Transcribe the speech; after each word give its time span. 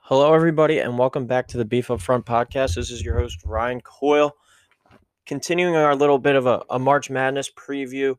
Hello, 0.00 0.34
everybody, 0.34 0.80
and 0.80 0.98
welcome 0.98 1.24
back 1.24 1.46
to 1.46 1.56
the 1.56 1.64
Beef 1.64 1.92
Up 1.92 2.00
Front 2.00 2.26
podcast. 2.26 2.74
This 2.74 2.90
is 2.90 3.04
your 3.04 3.16
host, 3.16 3.38
Ryan 3.44 3.80
Coyle. 3.82 4.34
Continuing 5.26 5.76
our 5.76 5.94
little 5.94 6.18
bit 6.18 6.34
of 6.34 6.46
a, 6.46 6.64
a 6.70 6.80
March 6.80 7.08
Madness 7.08 7.48
preview 7.56 8.16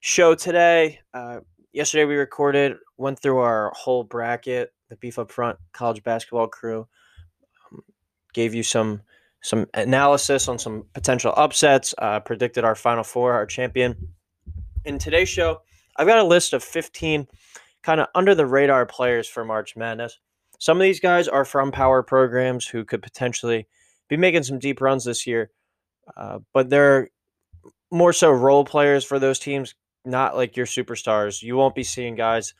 show 0.00 0.34
today. 0.34 1.00
Uh, 1.12 1.40
yesterday, 1.74 2.06
we 2.06 2.14
recorded, 2.14 2.78
went 2.96 3.18
through 3.18 3.36
our 3.36 3.70
whole 3.76 4.02
bracket, 4.02 4.72
the 4.88 4.96
Beef 4.96 5.18
Up 5.18 5.30
Front 5.30 5.58
college 5.74 6.02
basketball 6.02 6.46
crew, 6.46 6.88
um, 7.70 7.82
gave 8.32 8.54
you 8.54 8.62
some 8.62 9.02
some 9.42 9.66
analysis 9.74 10.48
on 10.48 10.58
some 10.58 10.86
potential 10.94 11.34
upsets, 11.36 11.94
uh, 11.98 12.20
predicted 12.20 12.64
our 12.64 12.74
Final 12.74 13.04
Four, 13.04 13.34
our 13.34 13.44
champion. 13.44 14.14
In 14.84 14.98
today's 14.98 15.28
show, 15.28 15.60
I've 15.96 16.08
got 16.08 16.18
a 16.18 16.24
list 16.24 16.52
of 16.52 16.64
15 16.64 17.28
kind 17.84 18.00
of 18.00 18.08
under 18.16 18.34
the 18.34 18.46
radar 18.46 18.84
players 18.84 19.28
for 19.28 19.44
March 19.44 19.76
Madness. 19.76 20.18
Some 20.58 20.76
of 20.76 20.82
these 20.82 20.98
guys 20.98 21.28
are 21.28 21.44
from 21.44 21.70
power 21.70 22.02
programs 22.02 22.66
who 22.66 22.84
could 22.84 23.02
potentially 23.02 23.68
be 24.08 24.16
making 24.16 24.42
some 24.42 24.58
deep 24.58 24.80
runs 24.80 25.04
this 25.04 25.24
year, 25.26 25.50
uh, 26.16 26.40
but 26.52 26.68
they're 26.68 27.08
more 27.92 28.12
so 28.12 28.30
role 28.30 28.64
players 28.64 29.04
for 29.04 29.20
those 29.20 29.38
teams, 29.38 29.74
not 30.04 30.34
like 30.34 30.56
your 30.56 30.66
superstars. 30.66 31.42
You 31.42 31.56
won't 31.56 31.76
be 31.76 31.84
seeing 31.84 32.16
guys 32.16 32.54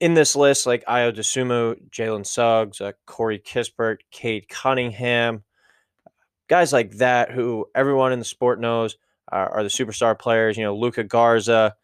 in 0.00 0.14
this 0.14 0.34
list 0.34 0.66
like 0.66 0.84
Ayo 0.86 1.14
Dosunmu, 1.14 1.90
Jalen 1.90 2.26
Suggs, 2.26 2.80
uh, 2.80 2.92
Corey 3.06 3.38
Kispert, 3.38 3.98
Cade 4.10 4.48
Cunningham, 4.48 5.44
guys 6.48 6.72
like 6.72 6.92
that 6.92 7.30
who 7.30 7.66
everyone 7.74 8.12
in 8.12 8.18
the 8.18 8.24
sport 8.24 8.60
knows 8.60 8.96
are, 9.32 9.62
the 9.62 9.68
superstar 9.68 10.18
players. 10.18 10.56
You 10.56 10.64
know, 10.64 10.76
Luka 10.76 11.04
Garza, 11.04 11.74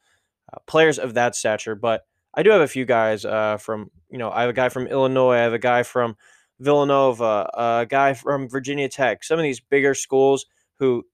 uh, 0.53 0.59
players 0.67 0.99
of 0.99 1.15
that 1.15 1.35
stature. 1.35 1.75
But 1.75 2.07
I 2.35 2.43
do 2.43 2.51
have 2.51 2.61
a 2.61 2.69
few 2.69 2.85
guys 2.85 3.25
uh, 3.25 3.57
from 3.59 3.91
you 4.11 4.19
know 4.19 4.31
I 4.31 4.43
have 4.43 4.51
a 4.51 4.55
guy 4.55 4.69
from 4.69 4.87
Illinois, 4.87 5.35
I 5.35 5.39
have 5.39 5.53
a 5.53 5.59
guy 5.59 5.83
from 5.83 6.17
Villanova, 6.61 7.51
a 7.55 7.87
guy 7.89 8.15
from 8.15 8.49
Virginia 8.49 8.89
Tech. 8.89 9.25
Some 9.25 9.39
of 9.39 9.43
these 9.43 9.61
bigger 9.61 9.95
schools 9.95 10.47
who 10.79 11.05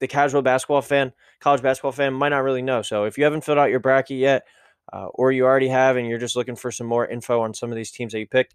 the 0.00 0.08
casual 0.08 0.42
basketball 0.42 0.82
fan, 0.82 1.12
college 1.40 1.62
basketball 1.62 1.92
fan 1.92 2.14
might 2.14 2.30
not 2.30 2.38
really 2.42 2.62
know. 2.62 2.82
So 2.82 3.04
if 3.04 3.18
you 3.18 3.24
haven't 3.24 3.44
filled 3.44 3.58
out 3.58 3.70
your 3.70 3.80
bracket 3.80 4.16
yet, 4.16 4.46
uh, 4.92 5.06
or 5.06 5.30
you 5.30 5.44
already 5.44 5.68
have 5.68 5.96
and 5.96 6.08
you're 6.08 6.18
just 6.18 6.36
looking 6.36 6.56
for 6.56 6.72
some 6.72 6.86
more 6.86 7.06
info 7.06 7.42
on 7.42 7.54
some 7.54 7.70
of 7.70 7.76
these 7.76 7.90
teams 7.90 8.12
that 8.12 8.18
you 8.18 8.26
picked, 8.26 8.54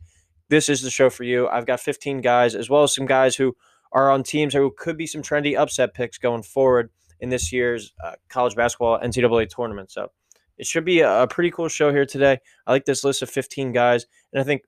this 0.49 0.69
is 0.69 0.81
the 0.81 0.89
show 0.89 1.09
for 1.09 1.23
you. 1.23 1.47
I've 1.47 1.65
got 1.65 1.79
15 1.79 2.21
guys, 2.21 2.55
as 2.55 2.69
well 2.69 2.83
as 2.83 2.93
some 2.93 3.05
guys 3.05 3.35
who 3.35 3.55
are 3.95 4.11
on 4.11 4.21
teams 4.21 4.53
who 4.53 4.71
could 4.77 4.97
be 4.97 5.07
some 5.07 5.23
trendy 5.23 5.57
upset 5.57 5.93
picks 5.95 6.17
going 6.17 6.43
forward 6.43 6.91
in 7.21 7.29
this 7.29 7.51
year's 7.51 7.93
uh, 8.03 8.11
college 8.29 8.55
basketball 8.55 8.99
NCAA 8.99 9.49
tournament. 9.49 9.89
So 9.89 10.11
it 10.57 10.67
should 10.67 10.85
be 10.85 10.99
a, 10.99 11.25
pretty 11.27 11.49
cool 11.49 11.69
show 11.69 11.91
here 11.91 12.05
today. 12.05 12.37
I 12.67 12.71
like 12.71 12.85
this 12.85 13.03
list 13.05 13.21
of 13.21 13.29
15 13.29 13.71
guys, 13.71 14.05
and 14.33 14.41
I 14.41 14.43
think 14.43 14.63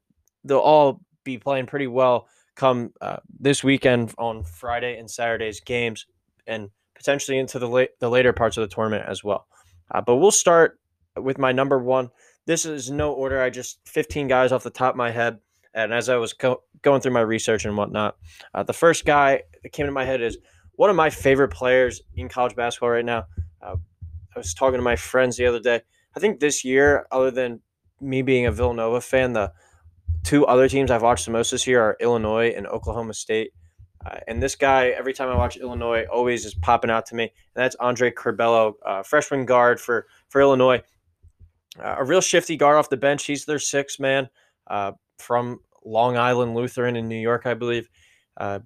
they'll 0.45 0.57
all 0.57 1.01
be 1.25 1.37
playing 1.37 1.65
pretty 1.65 1.87
well 1.87 2.27
come 2.55 2.93
uh, 3.01 3.17
this 3.39 3.63
weekend 3.63 4.13
on 4.17 4.43
Friday 4.43 4.97
and 4.97 5.11
Saturday's 5.11 5.59
games, 5.59 6.07
and 6.47 6.69
potentially 6.95 7.37
into 7.37 7.59
the 7.59 7.89
the 7.99 8.09
later 8.09 8.33
parts 8.33 8.57
of 8.57 8.61
the 8.61 8.73
tournament 8.73 9.05
as 9.07 9.23
well. 9.23 9.45
Uh, 9.93 10.01
but 10.01 10.15
we'll 10.15 10.31
start 10.31 10.79
with 11.15 11.37
my 11.37 11.51
number 11.51 11.79
one. 11.79 12.09
This 12.45 12.65
is 12.65 12.89
no 12.89 13.11
order. 13.11 13.41
I 13.41 13.49
just 13.49 13.79
15 13.85 14.27
guys 14.27 14.51
off 14.51 14.63
the 14.63 14.69
top 14.69 14.91
of 14.93 14.97
my 14.97 15.11
head. 15.11 15.39
And 15.77 15.93
as 15.93 16.09
I 16.09 16.15
was 16.15 16.33
co- 16.33 16.63
going 16.81 17.01
through 17.01 17.11
my 17.11 17.21
research 17.21 17.63
and 17.63 17.77
whatnot, 17.77 18.17
uh, 18.55 18.63
the 18.63 18.73
first 18.73 19.05
guy 19.05 19.43
that 19.61 19.69
came 19.69 19.85
to 19.85 19.91
my 19.91 20.05
head 20.05 20.21
is 20.21 20.39
one 20.73 20.89
of 20.89 20.95
my 20.95 21.11
favorite 21.11 21.49
players 21.49 22.01
in 22.15 22.29
college 22.29 22.55
basketball 22.55 22.89
right 22.89 23.05
now. 23.05 23.25
Uh, 23.61 23.75
I 24.35 24.39
was 24.39 24.55
talking 24.55 24.79
to 24.79 24.83
my 24.83 24.95
friends 24.95 25.37
the 25.37 25.45
other 25.45 25.59
day. 25.59 25.81
I 26.15 26.19
think 26.19 26.39
this 26.39 26.65
year, 26.65 27.05
other 27.11 27.29
than 27.29 27.61
me 28.01 28.23
being 28.23 28.47
a 28.47 28.51
Villanova 28.51 29.01
fan, 29.01 29.33
the 29.33 29.53
two 30.23 30.47
other 30.47 30.67
teams 30.67 30.89
I've 30.89 31.03
watched 31.03 31.25
the 31.25 31.31
most 31.31 31.51
this 31.51 31.67
year 31.67 31.79
are 31.79 31.97
Illinois 31.99 32.53
and 32.57 32.65
Oklahoma 32.65 33.13
State. 33.13 33.51
Uh, 34.03 34.17
and 34.27 34.41
this 34.41 34.55
guy, 34.55 34.87
every 34.87 35.13
time 35.13 35.29
I 35.29 35.35
watch 35.35 35.57
Illinois, 35.57 36.05
always 36.11 36.43
is 36.43 36.55
popping 36.55 36.89
out 36.89 37.05
to 37.07 37.15
me. 37.15 37.23
And 37.23 37.31
that's 37.53 37.75
Andre 37.75 38.09
Curbelo, 38.09 38.73
uh, 38.83 39.03
freshman 39.03 39.45
guard 39.45 39.79
for 39.79 40.07
for 40.29 40.41
Illinois. 40.41 40.81
Uh, 41.79 41.97
a 41.99 42.03
real 42.03 42.21
shifty 42.21 42.57
guard 42.57 42.77
off 42.77 42.89
the 42.89 42.97
bench. 42.97 43.25
He's 43.25 43.45
their 43.45 43.59
sixth 43.59 43.99
man 43.99 44.29
uh, 44.65 44.93
from 45.19 45.59
Long 45.87 46.17
Island 46.17 46.55
Lutheran 46.55 46.95
in 46.95 47.07
New 47.07 47.19
York, 47.19 47.45
I 47.45 47.53
believe. 47.53 47.89
Uh, 48.35 48.59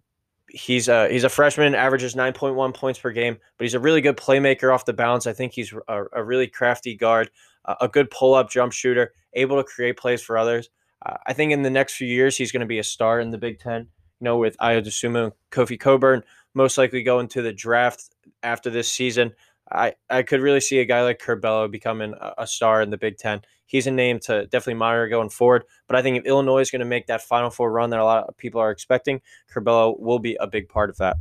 he's 0.49 0.87
a 0.87 1.09
he's 1.09 1.23
a 1.23 1.29
freshman, 1.29 1.75
averages 1.75 2.15
nine 2.15 2.33
point 2.33 2.55
one 2.55 2.73
points 2.73 2.99
per 2.99 3.11
game, 3.11 3.37
but 3.57 3.63
he's 3.63 3.73
a 3.73 3.79
really 3.79 4.01
good 4.01 4.17
playmaker 4.17 4.73
off 4.73 4.85
the 4.85 4.93
bounce. 4.93 5.27
I 5.27 5.33
think 5.33 5.53
he's 5.53 5.73
a, 5.87 6.03
a 6.13 6.23
really 6.23 6.47
crafty 6.47 6.95
guard, 6.95 7.29
a 7.65 7.87
good 7.87 8.09
pull 8.09 8.33
up 8.33 8.49
jump 8.49 8.73
shooter, 8.73 9.13
able 9.33 9.57
to 9.57 9.63
create 9.63 9.97
plays 9.97 10.21
for 10.21 10.37
others. 10.37 10.69
Uh, 11.05 11.17
I 11.25 11.33
think 11.33 11.51
in 11.51 11.61
the 11.61 11.69
next 11.69 11.95
few 11.95 12.07
years 12.07 12.37
he's 12.37 12.51
going 12.51 12.61
to 12.61 12.67
be 12.67 12.79
a 12.79 12.83
star 12.83 13.19
in 13.19 13.31
the 13.31 13.37
Big 13.37 13.59
Ten. 13.59 13.87
You 14.19 14.25
know, 14.25 14.37
with 14.37 14.57
Ayo 14.57 14.85
Dosunmu 14.85 15.23
and 15.23 15.33
Kofi 15.49 15.79
Cockburn 15.79 16.23
most 16.53 16.77
likely 16.77 17.03
going 17.03 17.27
to 17.29 17.41
the 17.41 17.53
draft 17.53 18.15
after 18.43 18.69
this 18.69 18.91
season. 18.91 19.33
I, 19.71 19.93
I 20.09 20.23
could 20.23 20.41
really 20.41 20.59
see 20.59 20.79
a 20.79 20.85
guy 20.85 21.03
like 21.03 21.19
Curbelo 21.19 21.69
becoming 21.71 22.13
a, 22.19 22.33
a, 22.39 22.47
star 22.47 22.81
in 22.81 22.89
the 22.89 22.97
Big 22.97 23.17
Ten. 23.17 23.41
He's 23.65 23.87
a 23.87 23.91
name 23.91 24.19
to 24.21 24.45
definitely 24.47 24.75
monitor 24.75 25.07
going 25.07 25.29
forward. 25.29 25.63
But 25.87 25.95
I 25.95 26.01
think 26.01 26.17
if 26.17 26.25
Illinois 26.25 26.59
is 26.59 26.71
going 26.71 26.81
to 26.81 26.85
make 26.85 27.07
that 27.07 27.21
Final 27.21 27.49
Four 27.49 27.71
run 27.71 27.89
that 27.91 27.99
a 27.99 28.03
lot 28.03 28.25
of 28.27 28.37
people 28.37 28.59
are 28.59 28.71
expecting, 28.71 29.21
Curbelo 29.53 29.99
will 29.99 30.19
be 30.19 30.35
a 30.39 30.47
big 30.47 30.67
part 30.67 30.89
of 30.89 30.97
that. 30.97 31.17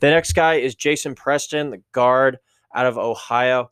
The 0.00 0.10
next 0.10 0.32
guy 0.32 0.54
is 0.54 0.74
Jason 0.74 1.14
Preston, 1.14 1.70
the 1.70 1.82
guard 1.92 2.38
out 2.74 2.86
of 2.86 2.98
Ohio. 2.98 3.70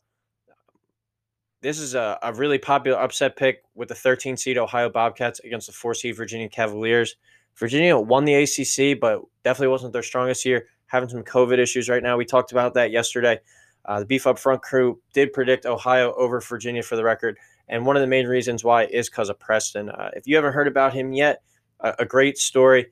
This 1.61 1.79
is 1.79 1.93
a, 1.93 2.17
a 2.21 2.33
really 2.33 2.57
popular 2.57 2.99
upset 2.99 3.35
pick 3.37 3.63
with 3.75 3.89
the 3.89 3.95
13 3.95 4.37
seed 4.37 4.57
Ohio 4.57 4.89
Bobcats 4.89 5.39
against 5.41 5.67
the 5.67 5.73
4 5.73 5.93
seed 5.93 6.15
Virginia 6.15 6.49
Cavaliers. 6.49 7.15
Virginia 7.57 7.97
won 7.97 8.25
the 8.25 8.35
ACC, 8.35 8.99
but 8.99 9.21
definitely 9.43 9.69
wasn't 9.69 9.93
their 9.93 10.03
strongest 10.03 10.45
year, 10.45 10.67
having 10.87 11.09
some 11.09 11.23
COVID 11.23 11.57
issues 11.57 11.89
right 11.89 12.03
now. 12.03 12.17
We 12.17 12.25
talked 12.25 12.51
about 12.51 12.73
that 12.73 12.91
yesterday. 12.91 13.39
Uh, 13.85 13.99
the 13.99 14.05
Beef 14.05 14.25
Up 14.25 14.39
Front 14.39 14.61
crew 14.61 14.99
did 15.13 15.33
predict 15.33 15.65
Ohio 15.65 16.13
over 16.13 16.41
Virginia 16.41 16.83
for 16.83 16.95
the 16.95 17.03
record. 17.03 17.37
And 17.67 17.85
one 17.85 17.95
of 17.95 18.01
the 18.01 18.07
main 18.07 18.27
reasons 18.27 18.63
why 18.63 18.85
is 18.85 19.09
because 19.09 19.29
of 19.29 19.39
Preston. 19.39 19.89
Uh, 19.89 20.11
if 20.13 20.27
you 20.27 20.35
haven't 20.35 20.53
heard 20.53 20.67
about 20.67 20.93
him 20.93 21.13
yet, 21.13 21.41
a, 21.79 21.93
a, 21.99 22.05
great 22.05 22.37
story. 22.37 22.87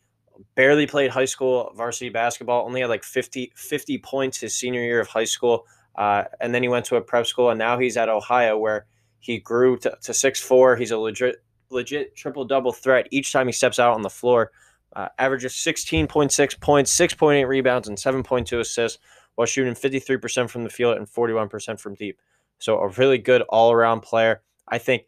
Barely 0.56 0.88
played 0.88 1.12
high 1.12 1.26
school 1.26 1.72
varsity 1.76 2.09
basketball, 2.09 2.66
only 2.66 2.81
had 2.81 2.90
like 2.90 3.04
50, 3.04 3.54
50 3.56 3.98
points 4.00 4.40
his 4.40 4.56
senior 4.56 4.81
year 4.81 5.00
of 5.00 5.08
high 5.08 5.26
school. 5.26 5.66
Uh, 5.96 6.24
and 6.42 6.54
then 6.54 6.64
he 6.64 6.70
went 6.70 6.86
to 6.86 6.96
a 6.96 7.02
prep 7.02 7.28
school, 7.28 7.50
and 7.52 7.60
now 7.60 7.78
he's 7.78 7.98
at 7.98 8.10
Ohio 8.10 8.58
where 8.58 8.88
he 9.20 9.38
grew 9.38 9.78
to, 9.78 9.96
to 10.02 10.12
6'4. 10.12 10.80
He's 10.80 10.92
a 10.92 10.98
legit, 10.98 11.44
legit 11.70 12.16
triple 12.16 12.46
double 12.46 12.74
threat 12.74 13.08
each 13.12 13.31
time 13.31 13.48
he 13.48 13.54
steps 13.54 13.78
out 13.78 13.94
on 13.94 14.02
the 14.02 14.10
floor. 14.10 14.52
Uh, 14.96 15.10
averages 15.18 15.54
16.6 15.54 16.60
points, 16.60 16.96
6.8 16.96 17.48
rebounds, 17.48 17.88
and 17.88 17.98
7.2 17.98 18.60
assists 18.60 19.00
while 19.35 19.45
shooting 19.45 19.73
53% 19.73 20.49
from 20.49 20.63
the 20.63 20.69
field 20.69 20.97
and 20.97 21.07
41% 21.07 21.79
from 21.79 21.95
deep. 21.95 22.19
So 22.59 22.79
a 22.79 22.89
really 22.89 23.17
good 23.17 23.41
all-around 23.44 24.01
player. 24.01 24.41
I 24.67 24.77
think 24.77 25.03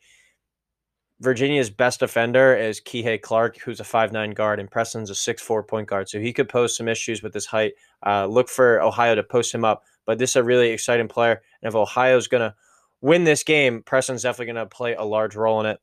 Virginia's 1.21 1.69
best 1.69 2.01
defender 2.01 2.55
is 2.55 2.81
Kihei 2.81 3.21
Clark, 3.21 3.57
who's 3.59 3.79
a 3.79 3.85
five-nine 3.85 4.31
guard, 4.31 4.59
and 4.59 4.69
Preston's 4.69 5.09
a 5.09 5.15
six-four 5.15 5.63
point 5.63 5.87
guard. 5.87 6.09
So 6.09 6.19
he 6.19 6.33
could 6.33 6.49
pose 6.49 6.75
some 6.75 6.87
issues 6.87 7.23
with 7.23 7.33
his 7.33 7.45
height. 7.45 7.73
Uh, 8.05 8.25
look 8.25 8.49
for 8.49 8.81
Ohio 8.81 9.15
to 9.15 9.23
post 9.23 9.53
him 9.53 9.63
up. 9.63 9.83
But 10.05 10.17
this 10.17 10.31
is 10.31 10.35
a 10.35 10.43
really 10.43 10.69
exciting 10.69 11.07
player. 11.07 11.41
And 11.61 11.69
if 11.69 11.75
Ohio's 11.75 12.27
going 12.27 12.41
to 12.41 12.53
win 13.01 13.23
this 13.23 13.43
game, 13.43 13.81
Preston's 13.83 14.23
definitely 14.23 14.53
going 14.53 14.67
to 14.67 14.75
play 14.75 14.93
a 14.93 15.03
large 15.03 15.35
role 15.35 15.61
in 15.61 15.65
it. 15.67 15.79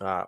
Uh, 0.00 0.24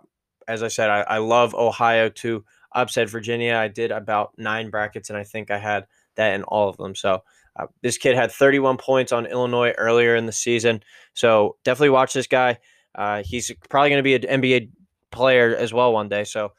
as 0.47 0.63
I 0.63 0.67
said, 0.67 0.89
I, 0.89 1.01
I 1.01 1.17
love 1.19 1.55
Ohio 1.55 2.09
to 2.09 2.43
upset 2.73 3.09
Virginia. 3.09 3.55
I 3.55 3.67
did 3.67 3.91
about 3.91 4.33
nine 4.37 4.69
brackets, 4.69 5.09
and 5.09 5.17
I 5.17 5.23
think 5.23 5.51
I 5.51 5.59
had– 5.59 5.85
that 6.19 6.35
in 6.35 6.43
all 6.43 6.69
of 6.69 6.77
them. 6.77 6.93
So 6.93 7.23
uh, 7.55 7.65
this 7.81 7.97
kid 7.97 8.15
had 8.15 8.31
31 8.31 8.77
points 8.77 9.11
on 9.11 9.25
Illinois 9.25 9.73
earlier 9.77 10.15
in 10.15 10.25
the 10.25 10.31
season. 10.31 10.83
So 11.13 11.57
definitely 11.63 11.89
watch 11.89 12.13
this 12.13 12.27
guy. 12.27 12.59
Uh, 12.95 13.23
he's 13.25 13.51
probably 13.69 13.89
going 13.89 13.99
to 13.99 14.03
be 14.03 14.15
an 14.15 14.41
NBA 14.41 14.69
player 15.11 15.55
as 15.55 15.73
well 15.73 15.93
one 15.93 16.09
day. 16.09 16.23
So 16.23 16.53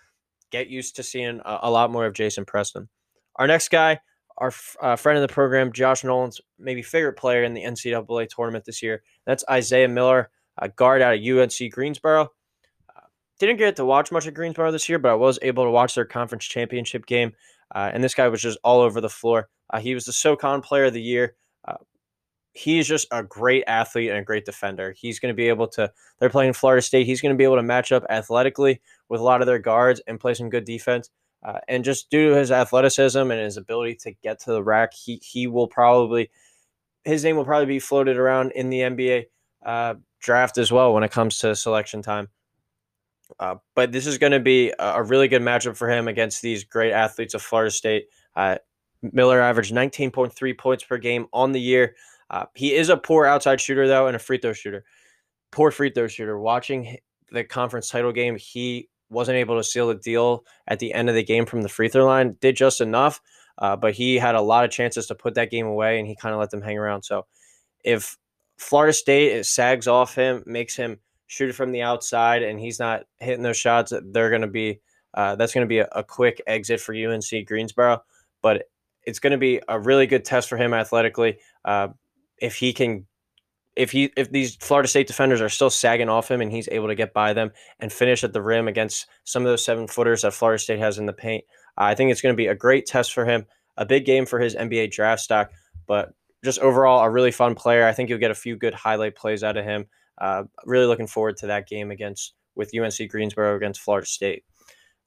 get 0.50 0.68
used 0.68 0.96
to 0.96 1.02
seeing 1.02 1.40
a, 1.44 1.58
a 1.62 1.70
lot 1.70 1.90
more 1.90 2.06
of 2.06 2.14
Jason 2.14 2.44
Preston. 2.44 2.88
Our 3.36 3.46
next 3.46 3.70
guy, 3.70 4.00
our 4.38 4.52
uh, 4.80 4.96
friend 4.96 5.16
of 5.18 5.26
the 5.26 5.32
program, 5.32 5.72
Josh 5.72 6.04
Nolan's 6.04 6.40
maybe 6.58 6.82
favorite 6.82 7.16
player 7.16 7.44
in 7.44 7.54
the 7.54 7.62
NCAA 7.62 8.28
tournament 8.28 8.64
this 8.64 8.82
year. 8.82 9.02
That's 9.26 9.44
Isaiah 9.50 9.88
Miller, 9.88 10.30
a 10.58 10.68
guard 10.68 11.02
out 11.02 11.14
of 11.14 11.20
UNC 11.20 11.72
Greensboro. 11.72 12.24
Uh, 12.24 13.00
didn't 13.38 13.58
get 13.58 13.76
to 13.76 13.84
watch 13.84 14.10
much 14.12 14.26
of 14.26 14.34
Greensboro 14.34 14.72
this 14.72 14.88
year, 14.88 14.98
but 14.98 15.10
I 15.10 15.14
was 15.14 15.38
able 15.42 15.64
to 15.64 15.70
watch 15.70 15.94
their 15.94 16.04
conference 16.04 16.44
championship 16.44 17.06
game. 17.06 17.32
Uh, 17.74 17.90
and 17.92 18.02
this 18.02 18.14
guy 18.14 18.28
was 18.28 18.40
just 18.40 18.58
all 18.64 18.80
over 18.80 19.00
the 19.00 19.08
floor. 19.08 19.48
Uh, 19.70 19.80
he 19.80 19.94
was 19.94 20.04
the 20.04 20.12
SoCon 20.12 20.60
Player 20.60 20.86
of 20.86 20.92
the 20.92 21.02
Year. 21.02 21.36
Uh, 21.66 21.76
he's 22.52 22.86
just 22.86 23.06
a 23.12 23.22
great 23.22 23.64
athlete 23.66 24.10
and 24.10 24.18
a 24.18 24.24
great 24.24 24.44
defender. 24.44 24.94
He's 24.96 25.20
going 25.20 25.32
to 25.32 25.36
be 25.36 25.48
able 25.48 25.68
to. 25.68 25.92
They're 26.18 26.30
playing 26.30 26.54
Florida 26.54 26.82
State. 26.82 27.06
He's 27.06 27.20
going 27.20 27.34
to 27.34 27.38
be 27.38 27.44
able 27.44 27.56
to 27.56 27.62
match 27.62 27.92
up 27.92 28.04
athletically 28.10 28.80
with 29.08 29.20
a 29.20 29.24
lot 29.24 29.40
of 29.40 29.46
their 29.46 29.58
guards 29.58 30.00
and 30.06 30.20
play 30.20 30.34
some 30.34 30.50
good 30.50 30.64
defense. 30.64 31.10
Uh, 31.42 31.58
and 31.68 31.84
just 31.84 32.10
due 32.10 32.30
to 32.30 32.36
his 32.36 32.50
athleticism 32.50 33.18
and 33.18 33.40
his 33.40 33.56
ability 33.56 33.94
to 33.94 34.12
get 34.22 34.40
to 34.40 34.50
the 34.50 34.62
rack, 34.62 34.92
he 34.92 35.20
he 35.22 35.46
will 35.46 35.68
probably 35.68 36.30
his 37.04 37.24
name 37.24 37.36
will 37.36 37.44
probably 37.44 37.66
be 37.66 37.78
floated 37.78 38.18
around 38.18 38.52
in 38.52 38.68
the 38.68 38.80
NBA 38.80 39.26
uh, 39.64 39.94
draft 40.20 40.58
as 40.58 40.70
well 40.70 40.92
when 40.92 41.02
it 41.02 41.10
comes 41.10 41.38
to 41.38 41.56
selection 41.56 42.02
time. 42.02 42.28
Uh, 43.38 43.56
but 43.74 43.92
this 43.92 44.06
is 44.06 44.18
going 44.18 44.32
to 44.32 44.40
be 44.40 44.72
a 44.78 45.02
really 45.02 45.28
good 45.28 45.42
matchup 45.42 45.76
for 45.76 45.88
him 45.88 46.08
against 46.08 46.42
these 46.42 46.64
great 46.64 46.92
athletes 46.92 47.34
of 47.34 47.42
Florida 47.42 47.70
State. 47.70 48.06
Uh, 48.34 48.56
Miller 49.02 49.40
averaged 49.40 49.72
19.3 49.72 50.58
points 50.58 50.84
per 50.84 50.98
game 50.98 51.26
on 51.32 51.52
the 51.52 51.60
year. 51.60 51.94
Uh, 52.28 52.46
he 52.54 52.74
is 52.74 52.88
a 52.88 52.96
poor 52.96 53.26
outside 53.26 53.60
shooter, 53.60 53.88
though, 53.88 54.06
and 54.06 54.16
a 54.16 54.18
free 54.18 54.38
throw 54.38 54.52
shooter. 54.52 54.84
Poor 55.50 55.70
free 55.70 55.90
throw 55.90 56.06
shooter. 56.06 56.38
Watching 56.38 56.98
the 57.32 57.44
conference 57.44 57.88
title 57.88 58.12
game, 58.12 58.36
he 58.36 58.88
wasn't 59.08 59.36
able 59.36 59.56
to 59.56 59.64
seal 59.64 59.88
the 59.88 59.94
deal 59.96 60.44
at 60.68 60.78
the 60.78 60.94
end 60.94 61.08
of 61.08 61.14
the 61.14 61.24
game 61.24 61.44
from 61.44 61.62
the 61.62 61.68
free 61.68 61.88
throw 61.88 62.06
line. 62.06 62.36
Did 62.40 62.56
just 62.56 62.80
enough, 62.80 63.20
uh, 63.58 63.74
but 63.76 63.94
he 63.94 64.16
had 64.16 64.36
a 64.36 64.40
lot 64.40 64.64
of 64.64 64.70
chances 64.70 65.06
to 65.08 65.14
put 65.14 65.34
that 65.34 65.50
game 65.50 65.66
away, 65.66 65.98
and 65.98 66.06
he 66.06 66.14
kind 66.14 66.32
of 66.32 66.40
let 66.40 66.50
them 66.50 66.62
hang 66.62 66.78
around. 66.78 67.02
So 67.02 67.26
if 67.84 68.16
Florida 68.56 68.92
State 68.92 69.44
sags 69.46 69.88
off 69.88 70.14
him, 70.14 70.44
makes 70.46 70.76
him 70.76 70.98
shoot 71.30 71.48
it 71.48 71.52
from 71.52 71.70
the 71.70 71.82
outside, 71.82 72.42
and 72.42 72.58
he's 72.58 72.80
not 72.80 73.04
hitting 73.20 73.44
those 73.44 73.56
shots, 73.56 73.92
they're 74.10 74.30
going 74.30 74.42
to 74.42 74.48
be 74.48 74.80
uh, 75.14 75.36
that's 75.36 75.54
going 75.54 75.64
to 75.64 75.68
be 75.68 75.78
a, 75.78 75.88
a, 75.92 76.04
quick 76.04 76.40
exit 76.46 76.80
for 76.80 76.94
UNC 76.94 77.46
Greensboro. 77.46 78.02
But 78.42 78.64
it's 79.04 79.18
going 79.18 79.32
to 79.32 79.38
be 79.38 79.60
a 79.68 79.78
really 79.78 80.06
good 80.06 80.24
test 80.24 80.48
for 80.48 80.56
him 80.56 80.74
athletically. 80.74 81.38
Uh, 81.64 81.88
if 82.38 82.56
he 82.56 82.72
can 82.72 83.06
if 83.76 83.92
he 83.92 84.12
if 84.16 84.30
these 84.32 84.56
Florida 84.56 84.88
State 84.88 85.06
defenders 85.06 85.40
are 85.40 85.48
still 85.48 85.70
sagging 85.70 86.08
off 86.08 86.30
him 86.30 86.40
and 86.40 86.50
he's 86.50 86.68
able 86.72 86.88
to 86.88 86.96
get 86.96 87.12
by 87.12 87.32
them 87.32 87.52
and 87.78 87.92
finish 87.92 88.24
at 88.24 88.32
the 88.32 88.42
rim 88.42 88.66
against 88.66 89.06
some 89.22 89.42
of 89.42 89.48
those 89.48 89.64
seven 89.64 89.86
footers 89.86 90.22
that 90.22 90.34
Florida 90.34 90.58
State 90.58 90.80
has 90.80 90.98
in 90.98 91.06
the 91.06 91.12
paint, 91.12 91.44
uh, 91.78 91.84
I 91.84 91.94
think 91.94 92.10
it's 92.10 92.22
going 92.22 92.32
to 92.32 92.36
be 92.36 92.48
a 92.48 92.54
great 92.56 92.86
test 92.86 93.12
for 93.12 93.24
him. 93.24 93.46
A 93.76 93.86
big 93.86 94.04
game 94.04 94.26
for 94.26 94.40
his 94.40 94.56
NBA 94.56 94.90
draft 94.90 95.22
stock, 95.22 95.52
but 95.86 96.12
just 96.44 96.58
overall 96.58 97.02
a 97.04 97.10
really 97.10 97.30
fun 97.30 97.54
player. 97.54 97.86
I 97.86 97.92
think 97.92 98.08
you'll 98.08 98.18
get 98.18 98.32
a 98.32 98.34
few 98.34 98.56
good 98.56 98.74
highlight 98.74 99.14
plays 99.14 99.44
out 99.44 99.56
of 99.56 99.64
him. 99.64 99.86
Uh, 100.20 100.44
really 100.64 100.86
looking 100.86 101.06
forward 101.06 101.36
to 101.38 101.46
that 101.46 101.68
game 101.68 101.90
against 101.90 102.34
with 102.54 102.72
UNC 102.76 103.08
Greensboro 103.08 103.56
against 103.56 103.80
Florida 103.80 104.06
State. 104.06 104.44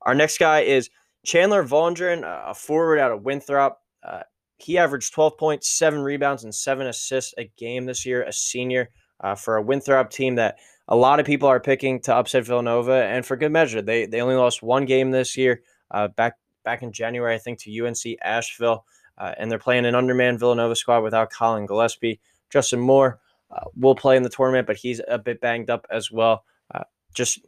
Our 0.01 0.15
next 0.15 0.37
guy 0.39 0.61
is 0.61 0.89
Chandler 1.25 1.63
Vaudrin, 1.63 2.23
a 2.23 2.53
forward 2.53 2.99
out 2.99 3.11
of 3.11 3.23
Winthrop. 3.23 3.79
Uh, 4.03 4.23
he 4.57 4.77
averaged 4.77 5.13
12.7 5.13 6.03
rebounds 6.03 6.43
and 6.43 6.53
seven 6.53 6.87
assists 6.87 7.33
a 7.37 7.51
game 7.57 7.85
this 7.85 8.05
year, 8.05 8.23
a 8.23 8.33
senior 8.33 8.89
uh, 9.21 9.35
for 9.35 9.57
a 9.57 9.61
Winthrop 9.61 10.09
team 10.09 10.35
that 10.35 10.57
a 10.87 10.95
lot 10.95 11.19
of 11.19 11.25
people 11.25 11.47
are 11.47 11.59
picking 11.59 12.01
to 12.01 12.15
upset 12.15 12.45
Villanova, 12.45 13.03
and 13.05 13.25
for 13.25 13.37
good 13.37 13.51
measure. 13.51 13.81
They 13.81 14.05
they 14.05 14.21
only 14.21 14.35
lost 14.35 14.61
one 14.61 14.85
game 14.85 15.11
this 15.11 15.37
year, 15.37 15.61
uh, 15.91 16.09
back 16.09 16.37
back 16.65 16.83
in 16.83 16.91
January, 16.91 17.35
I 17.35 17.37
think, 17.37 17.59
to 17.59 17.85
UNC 17.85 18.17
Asheville, 18.21 18.85
uh, 19.17 19.33
and 19.37 19.49
they're 19.49 19.59
playing 19.59 19.85
an 19.85 19.95
undermanned 19.95 20.39
Villanova 20.39 20.75
squad 20.75 21.01
without 21.01 21.29
Collin 21.29 21.65
Gillespie. 21.65 22.19
Justin 22.49 22.81
Moore 22.81 23.19
uh, 23.53 23.65
will 23.75 23.95
play 23.95 24.17
in 24.17 24.23
the 24.23 24.29
tournament, 24.29 24.67
but 24.67 24.77
he's 24.77 25.01
a 25.07 25.17
bit 25.17 25.41
banged 25.41 25.69
up 25.69 25.85
as 25.91 26.11
well. 26.11 26.43
Uh, 26.73 26.83
just 27.13 27.39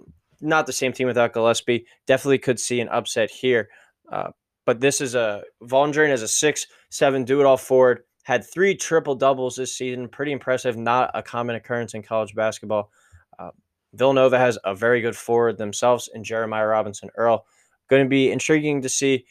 not 0.42 0.66
the 0.66 0.74
same 0.74 0.94
team 0.94 1.08
without 1.08 1.34
Gillespie. 1.34 1.86
Definitely 2.06 2.40
could 2.40 2.60
see 2.60 2.80
an 2.80 2.90
upset 2.90 3.32
here. 3.32 3.70
Uh, 4.12 4.30
but 4.66 4.80
this 4.80 5.02
is 5.02 5.16
a 5.16 5.44
Vaudrin 5.64 6.12
is 6.12 6.22
a 6.22 6.28
six 6.28 6.68
seven 6.90 7.24
do 7.24 7.40
it 7.40 7.46
all 7.46 7.58
forward. 7.58 8.04
Had 8.24 8.44
three 8.44 8.76
triple 8.76 9.16
doubles 9.16 9.56
this 9.56 9.76
season. 9.76 10.08
Pretty 10.08 10.32
impressive. 10.32 10.78
Not 10.78 11.12
a 11.14 11.22
common 11.22 11.56
occurrence 11.56 11.94
in 11.94 12.02
college 12.02 12.34
basketball. 12.34 12.90
Uh, 13.38 13.52
Villanova 13.94 14.38
has 14.38 14.58
a 14.66 14.74
very 14.74 15.02
good 15.02 15.16
forward 15.16 15.58
themselves 15.58 16.10
in 16.14 16.24
Jeremiah 16.24 16.66
Robinson 16.66 17.10
Earl. 17.16 17.46
Going 17.90 18.04
to 18.04 18.10
be 18.10 18.32
intriguing 18.32 18.82
to 18.82 18.90
see 18.90 19.26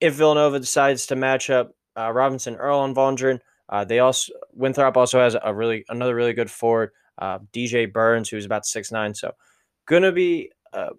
if 0.00 0.14
Villanova 0.14 0.58
decides 0.58 1.06
to 1.06 1.16
match 1.16 1.50
up 1.50 1.72
uh, 1.96 2.10
Robinson 2.12 2.56
Earl 2.56 2.84
and 2.84 2.96
Vaudrin. 2.96 3.38
Uh, 3.72 3.84
they 3.84 3.98
also 3.98 4.32
Winthrop 4.52 4.96
also 4.96 5.18
has 5.18 5.34
a 5.42 5.52
really 5.52 5.84
another 5.88 6.14
really 6.14 6.34
good 6.34 6.50
forward, 6.50 6.90
uh, 7.18 7.40
DJ 7.52 7.92
Burns, 7.92 8.28
who's 8.28 8.44
about 8.44 8.66
six 8.66 8.92
nine. 8.92 9.14
So, 9.14 9.32
to 10.02 10.12
be 10.12 10.52
a 10.72 10.90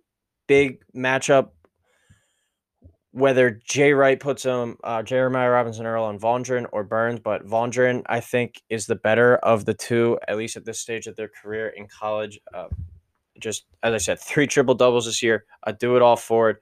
big 0.47 0.83
matchup 0.95 1.51
whether 3.13 3.61
Jay 3.63 3.93
Wright 3.93 4.19
puts 4.19 4.41
him, 4.41 4.75
uh, 4.83 5.03
Jeremiah 5.03 5.51
Robinson 5.51 5.85
Earl 5.85 6.05
on 6.05 6.17
Vaudrin 6.17 6.65
or 6.71 6.83
Burns, 6.83 7.19
but 7.19 7.45
Vaudrin, 7.45 8.01
I 8.07 8.19
think, 8.19 8.59
is 8.69 8.87
the 8.87 8.95
better 8.95 9.35
of 9.37 9.65
the 9.65 9.75
two, 9.75 10.17
at 10.27 10.35
least 10.35 10.57
at 10.57 10.65
this 10.65 10.79
stage 10.79 11.05
of 11.05 11.15
their 11.15 11.29
career 11.29 11.67
in 11.69 11.87
college. 11.87 12.39
Uh, 12.51 12.69
just 13.39 13.65
as 13.83 13.93
I 13.93 13.99
said, 13.99 14.19
three 14.19 14.47
triple 14.47 14.73
doubles 14.73 15.05
this 15.05 15.21
year, 15.21 15.45
a 15.61 15.73
do 15.73 15.95
it 15.95 16.01
all 16.01 16.15
forward. 16.15 16.57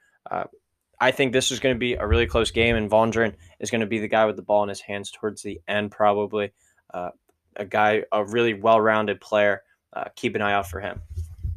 I 1.02 1.10
think 1.10 1.34
this 1.34 1.52
is 1.52 1.60
going 1.60 1.74
to 1.74 1.80
be 1.80 1.96
a 1.96 2.06
really 2.06 2.28
close 2.28 2.52
game, 2.52 2.76
and 2.76 2.90
Vaudrin 2.90 3.34
is 3.60 3.72
going 3.72 3.82
to 3.82 3.88
be 3.88 3.98
the 3.98 4.08
guy 4.08 4.26
with 4.26 4.36
the 4.36 4.44
ball 4.44 4.62
in 4.62 4.70
his 4.70 4.82
hands 4.82 5.10
towards 5.10 5.42
the 5.42 5.60
end, 5.68 5.90
probably. 5.90 6.52
Uh, 6.94 7.10
a 7.56 7.66
guy, 7.66 8.04
a 8.12 8.24
really 8.24 8.54
well 8.54 8.80
rounded 8.80 9.20
player. 9.20 9.64
Uh, 9.92 10.06
keep 10.16 10.36
an 10.36 10.44
eye 10.44 10.54
out 10.54 10.70
for 10.70 10.80
him. 10.80 11.02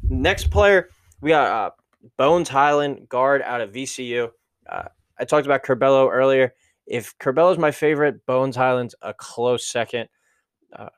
Next 0.09 0.49
player, 0.49 0.89
we 1.21 1.29
got 1.29 1.47
uh, 1.47 1.71
Bones 2.17 2.49
Hyland, 2.49 3.07
guard 3.07 3.43
out 3.43 3.61
of 3.61 3.71
VCU. 3.71 4.31
Uh, 4.67 4.83
I 5.19 5.25
talked 5.25 5.45
about 5.45 5.63
Curbelo 5.63 6.11
earlier. 6.11 6.53
If 6.87 7.15
Curbelo's 7.19 7.59
my 7.59 7.71
favorite, 7.71 8.25
Bones 8.25 8.55
Hyland's 8.55 8.95
a 9.03 9.13
close 9.13 9.67
second. 9.67 10.09
Uh, 10.75 10.89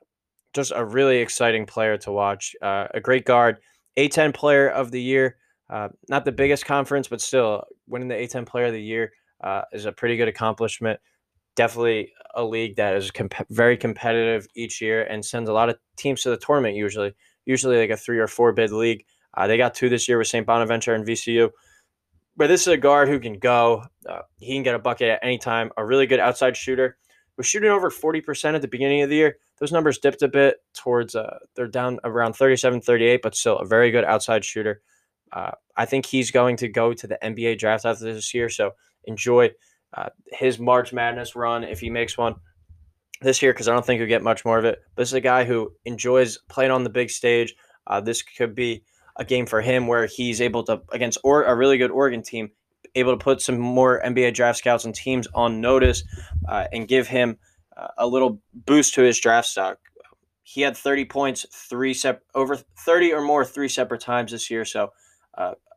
just 0.54 0.72
a 0.74 0.84
really 0.84 1.18
exciting 1.18 1.66
player 1.66 1.98
to 1.98 2.10
watch. 2.10 2.56
Uh, 2.62 2.88
a 2.94 3.00
great 3.00 3.26
guard, 3.26 3.58
A10 3.98 4.34
player 4.34 4.68
of 4.68 4.90
the 4.90 5.02
year. 5.02 5.36
Uh, 5.70 5.88
not 6.08 6.24
the 6.24 6.32
biggest 6.32 6.64
conference, 6.64 7.08
but 7.08 7.20
still 7.20 7.64
winning 7.86 8.08
the 8.08 8.14
A10 8.14 8.46
player 8.46 8.66
of 8.66 8.72
the 8.72 8.82
year 8.82 9.12
uh, 9.42 9.62
is 9.72 9.84
a 9.84 9.92
pretty 9.92 10.16
good 10.16 10.28
accomplishment. 10.28 10.98
Definitely 11.56 12.12
a 12.34 12.44
league 12.44 12.76
that 12.76 12.94
is 12.94 13.10
comp- 13.10 13.46
very 13.50 13.76
competitive 13.76 14.46
each 14.54 14.80
year 14.80 15.02
and 15.02 15.24
sends 15.24 15.50
a 15.50 15.52
lot 15.52 15.68
of 15.68 15.76
teams 15.96 16.22
to 16.22 16.30
the 16.30 16.36
tournament 16.36 16.76
usually. 16.76 17.14
Usually 17.44 17.78
like 17.78 17.90
a 17.90 17.96
three 17.96 18.18
or 18.18 18.28
four 18.28 18.52
bid 18.52 18.72
league. 18.72 19.04
Uh, 19.36 19.46
they 19.46 19.56
got 19.56 19.74
two 19.74 19.88
this 19.88 20.08
year 20.08 20.18
with 20.18 20.26
St. 20.26 20.46
Bonaventure 20.46 20.94
and 20.94 21.06
VCU 21.06 21.50
but 22.38 22.46
this 22.46 22.62
is 22.62 22.68
a 22.68 22.76
guard 22.76 23.08
who 23.08 23.18
can 23.18 23.34
go. 23.34 23.82
Uh, 24.08 24.20
he 24.38 24.54
can 24.54 24.62
get 24.62 24.76
a 24.76 24.78
bucket 24.78 25.08
at 25.08 25.18
any 25.22 25.38
time. 25.38 25.70
A 25.76 25.84
really 25.84 26.06
good 26.06 26.20
outside 26.20 26.56
shooter. 26.56 26.96
Was 27.36 27.46
shooting 27.46 27.70
over 27.70 27.90
40% 27.90 28.54
at 28.54 28.62
the 28.62 28.68
beginning 28.68 29.02
of 29.02 29.10
the 29.10 29.16
year. 29.16 29.38
Those 29.58 29.72
numbers 29.72 29.98
dipped 29.98 30.22
a 30.22 30.28
bit 30.28 30.56
towards, 30.72 31.14
uh, 31.14 31.38
they're 31.56 31.66
down 31.66 31.98
around 32.04 32.34
37, 32.34 32.80
38, 32.80 33.20
but 33.22 33.34
still 33.34 33.58
a 33.58 33.66
very 33.66 33.90
good 33.90 34.04
outside 34.04 34.44
shooter. 34.44 34.82
Uh, 35.32 35.52
I 35.76 35.84
think 35.84 36.06
he's 36.06 36.30
going 36.30 36.56
to 36.58 36.68
go 36.68 36.92
to 36.92 37.06
the 37.06 37.18
NBA 37.22 37.58
draft 37.58 37.84
after 37.84 38.04
this 38.04 38.32
year. 38.34 38.48
So 38.48 38.72
enjoy 39.04 39.50
uh, 39.96 40.08
his 40.32 40.58
March 40.58 40.92
Madness 40.92 41.34
run 41.34 41.64
if 41.64 41.80
he 41.80 41.90
makes 41.90 42.18
one 42.18 42.36
this 43.20 43.42
year, 43.42 43.52
because 43.52 43.68
I 43.68 43.72
don't 43.72 43.84
think 43.84 43.98
he'll 43.98 44.08
get 44.08 44.22
much 44.22 44.44
more 44.44 44.58
of 44.58 44.64
it. 44.64 44.80
But 44.94 45.02
this 45.02 45.08
is 45.08 45.14
a 45.14 45.20
guy 45.20 45.44
who 45.44 45.72
enjoys 45.84 46.38
playing 46.48 46.70
on 46.70 46.84
the 46.84 46.90
big 46.90 47.10
stage. 47.10 47.54
Uh, 47.86 48.00
this 48.00 48.22
could 48.22 48.54
be 48.54 48.84
a 49.16 49.24
game 49.24 49.46
for 49.46 49.60
him 49.60 49.86
where 49.86 50.06
he's 50.06 50.40
able 50.40 50.62
to 50.64 50.80
against 50.92 51.18
or 51.24 51.44
a 51.44 51.54
really 51.54 51.78
good 51.78 51.90
Oregon 51.90 52.22
team, 52.22 52.50
able 52.94 53.12
to 53.12 53.22
put 53.22 53.42
some 53.42 53.58
more 53.58 54.00
NBA 54.04 54.34
draft 54.34 54.58
scouts 54.58 54.84
and 54.84 54.94
teams 54.94 55.26
on 55.34 55.60
notice 55.60 56.04
uh, 56.48 56.66
and 56.72 56.86
give 56.86 57.08
him 57.08 57.36
uh, 57.76 57.88
a 57.98 58.06
little 58.06 58.40
boost 58.54 58.94
to 58.94 59.02
his 59.02 59.18
draft 59.18 59.48
stock. 59.48 59.78
He 60.42 60.62
had 60.62 60.76
30 60.76 61.04
points, 61.06 61.46
three 61.52 61.92
sep- 61.92 62.22
over 62.34 62.56
30 62.56 63.12
or 63.12 63.20
more 63.20 63.44
three 63.44 63.68
separate 63.68 64.00
times 64.00 64.32
this 64.32 64.50
year. 64.50 64.64
So 64.64 64.92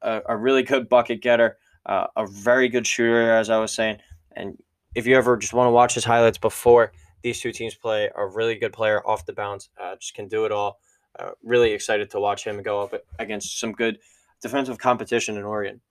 a, 0.01 0.21
a, 0.29 0.37
really 0.37 0.63
good 0.63 0.89
bucket 0.89 1.21
getter, 1.21 1.57
uh, 1.85 2.07
a 2.15 2.25
very 2.25 2.67
good 2.69 2.85
shooter, 2.85 3.31
as 3.31 3.49
I 3.49 3.57
was 3.57 3.71
saying. 3.71 3.97
And 4.35 4.57
if 4.95 5.05
you 5.07 5.15
ever 5.15 5.37
just 5.37 5.53
want 5.53 5.67
to 5.67 5.71
watch 5.71 5.93
his 5.93 6.03
highlights 6.03 6.37
before 6.37 6.91
these 7.21 7.39
two 7.39 7.51
teams 7.51 7.75
play, 7.75 8.09
a 8.15 8.25
really 8.25 8.55
good 8.55 8.73
player 8.73 9.05
off 9.07 9.25
the 9.25 9.33
bounce, 9.33 9.69
uh, 9.81 9.95
just 9.95 10.13
can 10.13 10.27
do 10.27 10.45
it 10.45 10.51
all. 10.51 10.79
Uh, 11.19 11.31
really 11.43 11.71
excited 11.71 12.09
to 12.09 12.19
watch 12.19 12.45
him 12.45 12.61
go 12.63 12.81
up 12.81 12.93
against 13.19 13.59
some 13.59 13.71
good 13.73 13.99
defensive 14.41 14.77
competition 14.77 15.37
in 15.37 15.43
Oregon. 15.43 15.81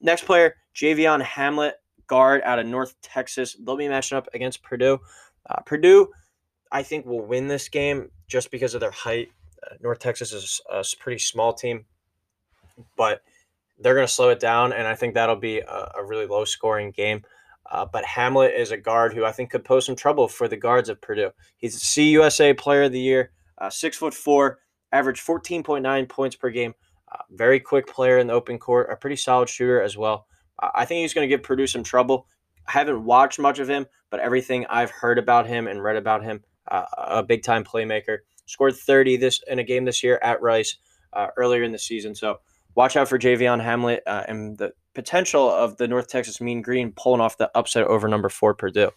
Next 0.00 0.24
player, 0.24 0.56
Javion 0.74 1.22
Hamlet, 1.22 1.76
guard 2.06 2.42
out 2.44 2.58
of 2.58 2.66
North 2.66 2.94
Texas. 3.02 3.56
They'll 3.64 3.76
be 3.76 3.88
matching 3.88 4.18
up 4.18 4.28
against 4.34 4.62
Purdue. 4.62 5.00
Uh, 5.48 5.60
Purdue, 5.62 6.08
I 6.70 6.82
think, 6.82 7.06
will 7.06 7.24
win 7.24 7.48
this 7.48 7.68
game 7.68 8.10
just 8.28 8.50
because 8.50 8.74
of 8.74 8.80
their 8.80 8.90
height. 8.90 9.28
Uh, 9.62 9.74
North 9.80 9.98
Texas 9.98 10.32
is 10.32 10.60
a 10.70 10.84
pretty 11.00 11.18
small 11.18 11.52
team, 11.52 11.84
but 12.96 13.22
they're 13.78 13.94
going 13.94 14.06
to 14.06 14.12
slow 14.12 14.30
it 14.30 14.40
down, 14.40 14.72
and 14.72 14.86
I 14.86 14.94
think 14.94 15.14
that'll 15.14 15.36
be 15.36 15.58
a, 15.58 15.92
a 15.98 16.04
really 16.04 16.26
low 16.26 16.44
scoring 16.44 16.90
game. 16.90 17.22
Uh, 17.70 17.84
but 17.84 18.04
Hamlet 18.04 18.54
is 18.54 18.70
a 18.70 18.76
guard 18.76 19.12
who 19.12 19.24
I 19.24 19.32
think 19.32 19.50
could 19.50 19.64
pose 19.64 19.86
some 19.86 19.96
trouble 19.96 20.28
for 20.28 20.46
the 20.46 20.56
guards 20.56 20.88
of 20.88 21.00
Purdue. 21.00 21.30
He's 21.56 21.76
a 21.76 21.80
CUSA 21.80 22.56
Player 22.56 22.84
of 22.84 22.92
the 22.92 23.00
Year 23.00 23.32
uh, 23.58 23.70
six 23.70 23.96
foot 23.96 24.14
four, 24.14 24.58
averaged 24.92 25.24
14.9 25.26 26.08
points 26.08 26.36
per 26.36 26.50
game. 26.50 26.74
Uh, 27.10 27.22
very 27.30 27.60
quick 27.60 27.86
player 27.86 28.18
in 28.18 28.26
the 28.26 28.32
open 28.32 28.58
court, 28.58 28.90
a 28.90 28.96
pretty 28.96 29.16
solid 29.16 29.48
shooter 29.48 29.80
as 29.80 29.96
well. 29.96 30.26
Uh, 30.58 30.70
I 30.74 30.84
think 30.84 31.02
he's 31.02 31.14
going 31.14 31.28
to 31.28 31.34
give 31.34 31.42
Purdue 31.42 31.66
some 31.66 31.82
trouble. 31.82 32.26
I 32.66 32.72
haven't 32.72 33.04
watched 33.04 33.38
much 33.38 33.58
of 33.58 33.68
him, 33.68 33.86
but 34.10 34.20
everything 34.20 34.66
I've 34.68 34.90
heard 34.90 35.18
about 35.18 35.46
him 35.46 35.68
and 35.68 35.82
read 35.82 35.96
about 35.96 36.24
him, 36.24 36.42
uh, 36.68 36.84
a 36.96 37.22
big 37.22 37.42
time 37.42 37.64
playmaker. 37.64 38.18
Scored 38.46 38.76
30 38.76 39.16
this 39.16 39.42
in 39.48 39.58
a 39.58 39.64
game 39.64 39.84
this 39.84 40.02
year 40.02 40.18
at 40.22 40.42
Rice 40.42 40.76
uh, 41.12 41.28
earlier 41.36 41.62
in 41.62 41.72
the 41.72 41.78
season. 41.78 42.14
So 42.14 42.38
watch 42.76 42.96
out 42.96 43.08
for 43.08 43.18
Javion 43.18 43.60
Hamlet 43.60 44.02
uh, 44.06 44.22
and 44.28 44.56
the 44.56 44.72
potential 44.94 45.50
of 45.50 45.76
the 45.78 45.88
North 45.88 46.08
Texas 46.08 46.40
Mean 46.40 46.62
Green 46.62 46.92
pulling 46.92 47.20
off 47.20 47.38
the 47.38 47.50
upset 47.56 47.84
over 47.84 48.06
number 48.06 48.28
four 48.28 48.54
Purdue. 48.54 48.90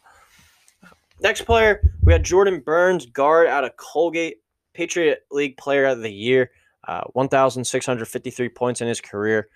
Next 1.21 1.41
player, 1.41 1.81
we 2.03 2.13
had 2.13 2.23
Jordan 2.23 2.61
Burns, 2.63 3.05
guard 3.05 3.47
out 3.47 3.63
of 3.63 3.75
Colgate, 3.75 4.37
Patriot 4.73 5.23
League 5.31 5.57
Player 5.57 5.85
of 5.85 6.01
the 6.01 6.11
Year, 6.11 6.51
uh, 6.87 7.01
1,653 7.13 8.49
points 8.49 8.81
in 8.81 8.87
his 8.87 9.01
career. 9.01 9.49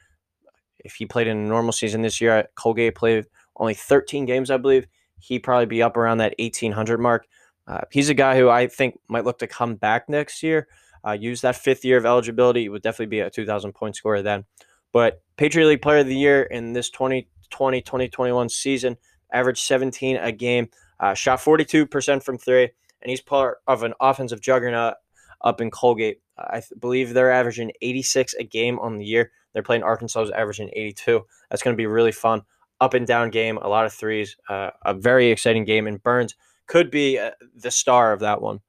If 0.80 0.96
he 0.96 1.06
played 1.06 1.28
in 1.28 1.38
a 1.38 1.48
normal 1.48 1.72
season 1.72 2.02
this 2.02 2.20
year 2.20 2.32
at 2.32 2.56
Colgate, 2.56 2.96
played 2.96 3.26
only 3.56 3.74
13 3.74 4.26
games, 4.26 4.52
I 4.52 4.58
believe, 4.58 4.88
he'd 5.20 5.40
probably 5.40 5.68
be 5.68 5.82
up 5.82 5.96
around 5.96 6.18
that 6.18 6.36
1,800 6.38 7.00
mark. 7.00 7.26
Uh, 7.66 7.82
he's 7.92 8.10
a 8.10 8.14
guy 8.14 8.38
who 8.38 8.50
I 8.50 8.68
think 8.68 9.00
might 9.08 9.24
look 9.24 9.40
to 9.40 9.48
come 9.48 9.76
back 9.76 10.10
next 10.10 10.44
year. 10.44 10.68
Uh, 11.06 11.12
use 11.12 11.42
that 11.42 11.56
fifth 11.56 11.84
year 11.84 11.98
of 11.98 12.06
eligibility. 12.06 12.62
He 12.62 12.70
would 12.70 12.82
definitely 12.82 13.08
be 13.08 13.20
a 13.20 13.30
2,000 13.30 13.74
point 13.74 13.96
scorer 13.96 14.22
then. 14.22 14.46
But 14.92 15.22
Patriot 15.38 15.68
League 15.68 15.82
Player 15.82 16.00
of 16.00 16.08
the 16.08 16.16
Year 16.16 16.44
in 16.44 16.74
this 16.74 16.90
2020 16.90 17.82
2021 17.82 18.50
season, 18.50 18.98
averaged 19.32 19.64
17 19.64 20.18
a 20.18 20.32
game, 20.32 20.70
uh, 21.00 21.14
shot 21.14 21.40
42% 21.40 22.24
from 22.24 22.38
three, 22.38 22.70
and 23.02 23.10
he's 23.10 23.22
part 23.22 23.58
of 23.68 23.84
an 23.84 23.94
offensive 24.00 24.42
juggernaut 24.42 24.96
up 25.42 25.60
in 25.60 25.70
Colgate. 25.70 26.22
I 26.38 26.62
th- 26.62 26.80
believe 26.80 27.14
they're 27.14 27.32
averaging 27.32 27.72
86 27.82 28.34
a 28.36 28.44
game 28.44 28.80
on 28.80 28.98
the 28.98 29.06
year. 29.06 29.32
They're 29.54 29.64
playing 29.64 29.84
Arkansas, 29.84 30.28
averaging 30.36 30.70
82. 30.74 31.22
That's 31.50 31.62
going 31.62 31.76
to 31.76 31.78
be 31.78 31.86
really 31.86 32.12
fun. 32.12 32.42
Up 32.82 32.94
and 32.94 33.06
down 33.06 33.30
game, 33.30 33.58
a 33.58 33.68
lot 33.68 33.86
of 33.86 33.94
threes, 33.94 34.36
uh, 34.50 34.72
a 34.84 34.94
very 34.94 35.30
exciting 35.30 35.64
game. 35.64 35.88
And 35.88 36.02
Burns 36.02 36.36
could 36.68 36.90
be 36.90 37.20
uh, 37.20 37.32
the 37.56 37.72
star 37.72 38.14
of 38.14 38.20
that 38.22 38.42
one. 38.42 38.62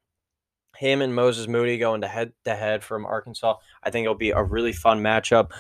Him 0.77 1.03
and 1.03 1.15
Moses 1.15 1.49
Moody 1.49 1.79
going 1.79 2.01
to 2.01 2.09
head 2.09 2.33
to 2.45 2.55
head 2.55 2.83
from 2.83 3.07
Arkansas. 3.07 3.57
I 3.83 3.91
think 3.91 4.05
it'll 4.05 4.15
be 4.15 4.31
a 4.31 4.43
really 4.43 4.73
fun 4.73 5.01
matchup. 5.01 5.51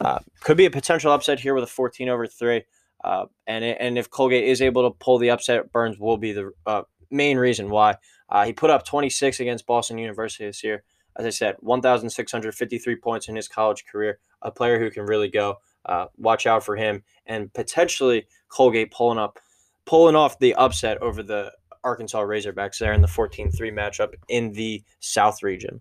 Uh, 0.00 0.18
could 0.40 0.56
be 0.56 0.66
a 0.66 0.70
potential 0.70 1.12
upset 1.12 1.40
here 1.40 1.54
with 1.54 1.64
a 1.64 1.68
14 1.68 2.08
over 2.08 2.26
three. 2.26 2.64
Uh, 3.02 3.26
and 3.46 3.64
and 3.64 3.98
if 3.98 4.10
Colgate 4.10 4.44
is 4.44 4.60
able 4.60 4.90
to 4.90 4.96
pull 4.98 5.18
the 5.18 5.30
upset, 5.30 5.72
Burns 5.72 5.98
will 5.98 6.16
be 6.16 6.32
the 6.32 6.52
uh, 6.66 6.82
main 7.10 7.38
reason 7.38 7.70
why. 7.70 7.96
Uh, 8.28 8.44
he 8.44 8.52
put 8.52 8.70
up 8.70 8.84
26 8.84 9.40
against 9.40 9.66
Boston 9.66 9.98
University 9.98 10.44
this 10.44 10.62
year. 10.62 10.84
As 11.16 11.26
I 11.26 11.30
said, 11.30 11.56
1,653 11.60 12.96
points 12.96 13.28
in 13.28 13.36
his 13.36 13.48
college 13.48 13.84
career. 13.84 14.20
A 14.42 14.50
player 14.50 14.78
who 14.78 14.90
can 14.90 15.04
really 15.04 15.28
go. 15.28 15.56
Uh, 15.84 16.06
watch 16.18 16.46
out 16.46 16.62
for 16.62 16.76
him 16.76 17.02
and 17.26 17.52
potentially 17.54 18.26
Colgate 18.48 18.90
pulling 18.90 19.18
up, 19.18 19.38
pulling 19.86 20.14
off 20.14 20.38
the 20.38 20.54
upset 20.54 20.98
over 20.98 21.22
the 21.22 21.52
Arkansas 21.84 22.20
Razorbacks 22.20 22.78
there 22.78 22.92
in 22.92 23.00
the 23.00 23.08
14-3 23.08 23.52
matchup 23.72 24.14
in 24.28 24.52
the 24.52 24.82
South 25.00 25.42
region. 25.42 25.80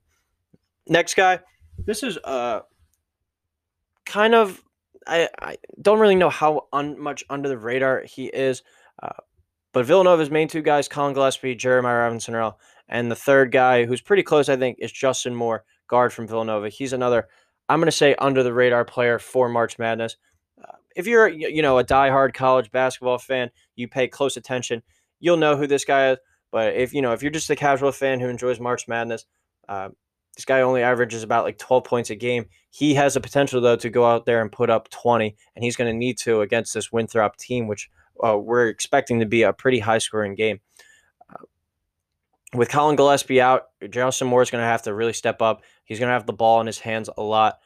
Next 0.88 1.16
guy, 1.16 1.40
this 1.86 2.04
is 2.04 2.18
uh 2.24 2.62
kind 4.06 4.34
of 4.34 4.64
I, 5.08 5.30
I 5.40 5.58
don't 5.82 6.00
really 6.00 6.16
know 6.16 6.30
how 6.30 6.68
un, 6.72 7.00
much 7.00 7.24
under 7.30 7.50
the 7.50 7.58
radar 7.58 8.04
he 8.04 8.26
is. 8.28 8.64
Uh, 9.02 9.10
but 9.72 9.86
Villanova's 9.86 10.30
main 10.30 10.48
two 10.48 10.62
guys, 10.62 10.88
Collin 10.88 11.14
Gillespie, 11.14 11.56
Jeremiah 11.56 12.00
Robinson 12.00 12.36
Earl, 12.36 12.60
and 12.88 13.12
the 13.12 13.16
third 13.16 13.52
guy 13.52 13.86
who's 13.86 14.02
pretty 14.02 14.24
close, 14.24 14.50
I 14.50 14.56
think, 14.56 14.78
is 14.80 14.92
Justin 14.92 15.36
Moore, 15.36 15.64
guard 15.88 16.12
from 16.12 16.28
Villanova. 16.28 16.70
He's 16.70 16.94
another, 16.94 17.28
I'm 17.68 17.80
going 17.80 17.88
to 17.88 17.92
say, 17.92 18.16
under 18.16 18.44
the 18.44 18.54
radar 18.54 18.84
player 18.84 19.20
for 19.20 19.48
March 19.48 19.78
Madness. 19.78 20.18
Uh, 20.62 20.74
if 20.96 21.06
you're, 21.06 21.28
you 21.28 21.62
know, 21.62 21.78
a 21.78 21.84
diehard 21.84 22.34
college 22.34 22.72
basketball 22.72 23.20
fan, 23.20 23.52
you 23.76 23.88
pay 23.88 24.08
close 24.08 24.38
attention, 24.38 24.82
you'll 25.20 25.38
know 25.38 25.56
who 25.56 25.68
this 25.68 25.86
guy 25.86 26.12
is. 26.12 26.18
But 26.52 26.76
if 26.76 26.94
you 26.94 27.02
know, 27.02 27.14
if 27.14 27.22
you're 27.22 27.32
just 27.32 27.50
a 27.50 27.56
casual 27.56 27.92
fan 27.92 28.20
who 28.20 28.28
enjoys 28.28 28.60
March 28.60 28.88
Madness, 28.88 29.26
uh, 29.68 29.90
this 30.36 30.46
guy 30.46 30.62
only 30.62 30.82
averages 30.82 31.24
about 31.24 31.44
like 31.44 31.58
12 31.58 31.84
points 31.84 32.10
a 32.10 32.16
game. 32.16 32.46
He 32.72 32.96
has 32.96 33.14
the 33.14 33.22
potential 33.22 33.62
though 33.62 33.76
to 33.76 33.90
go 33.90 34.06
out 34.06 34.26
there 34.26 34.42
and 34.42 34.52
put 34.52 34.70
up 34.70 34.90
20, 34.90 35.36
and 35.56 35.64
he's 35.64 35.76
going 35.76 35.92
to 35.92 35.98
need 35.98 36.18
to 36.20 36.42
against 36.42 36.74
this 36.74 36.92
Winthrop 36.92 37.38
team, 37.38 37.68
which 37.68 37.90
uh, 38.24 38.38
we're 38.38 38.68
expecting 38.68 39.20
to 39.20 39.26
be 39.26 39.44
a 39.44 39.54
pretty 39.54 39.80
high 39.80 39.98
scoring 39.98 40.36
game. 40.36 40.60
With 42.56 42.70
Collin 42.70 42.96
Gillespie 42.96 43.40
out, 43.40 43.66
Justin 43.92 44.28
Moore 44.28 44.42
is 44.42 44.50
going 44.50 44.64
to 44.64 44.68
have 44.68 44.82
to 44.84 44.94
really 44.94 45.14
step 45.14 45.40
up. 45.40 45.62
He's 45.86 46.00
going 46.00 46.08
to 46.08 46.14
have 46.14 46.26
the 46.26 46.34
ball 46.34 46.62
in 46.62 46.68
his 46.68 46.80
hands 46.80 47.08
a 47.16 47.22
lot. 47.22 47.60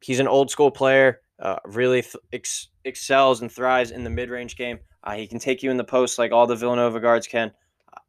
He's 0.00 0.20
an 0.20 0.28
old 0.28 0.50
school 0.50 0.70
player, 0.70 1.20
uh, 1.40 1.56
really 1.64 2.02
th- 2.02 2.14
ex- 2.32 2.68
excels 2.84 3.40
and 3.40 3.50
thrives 3.50 3.90
in 3.90 4.04
the 4.04 4.10
mid 4.10 4.30
range 4.30 4.56
game. 4.56 4.78
Uh, 5.04 5.14
he 5.14 5.26
can 5.26 5.38
take 5.38 5.62
you 5.62 5.70
in 5.70 5.76
the 5.76 5.84
post 5.84 6.18
like 6.18 6.32
all 6.32 6.46
the 6.46 6.56
Villanova 6.56 7.00
guards 7.00 7.26
can. 7.26 7.52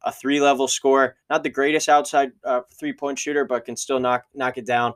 A 0.02 0.12
three 0.12 0.40
level 0.40 0.68
score, 0.68 1.16
not 1.28 1.42
the 1.42 1.50
greatest 1.50 1.88
outside 1.88 2.32
uh, 2.44 2.60
three 2.78 2.92
point 2.92 3.18
shooter, 3.18 3.44
but 3.44 3.64
can 3.64 3.76
still 3.76 3.98
knock 3.98 4.24
knock 4.34 4.56
it 4.58 4.66
down. 4.66 4.94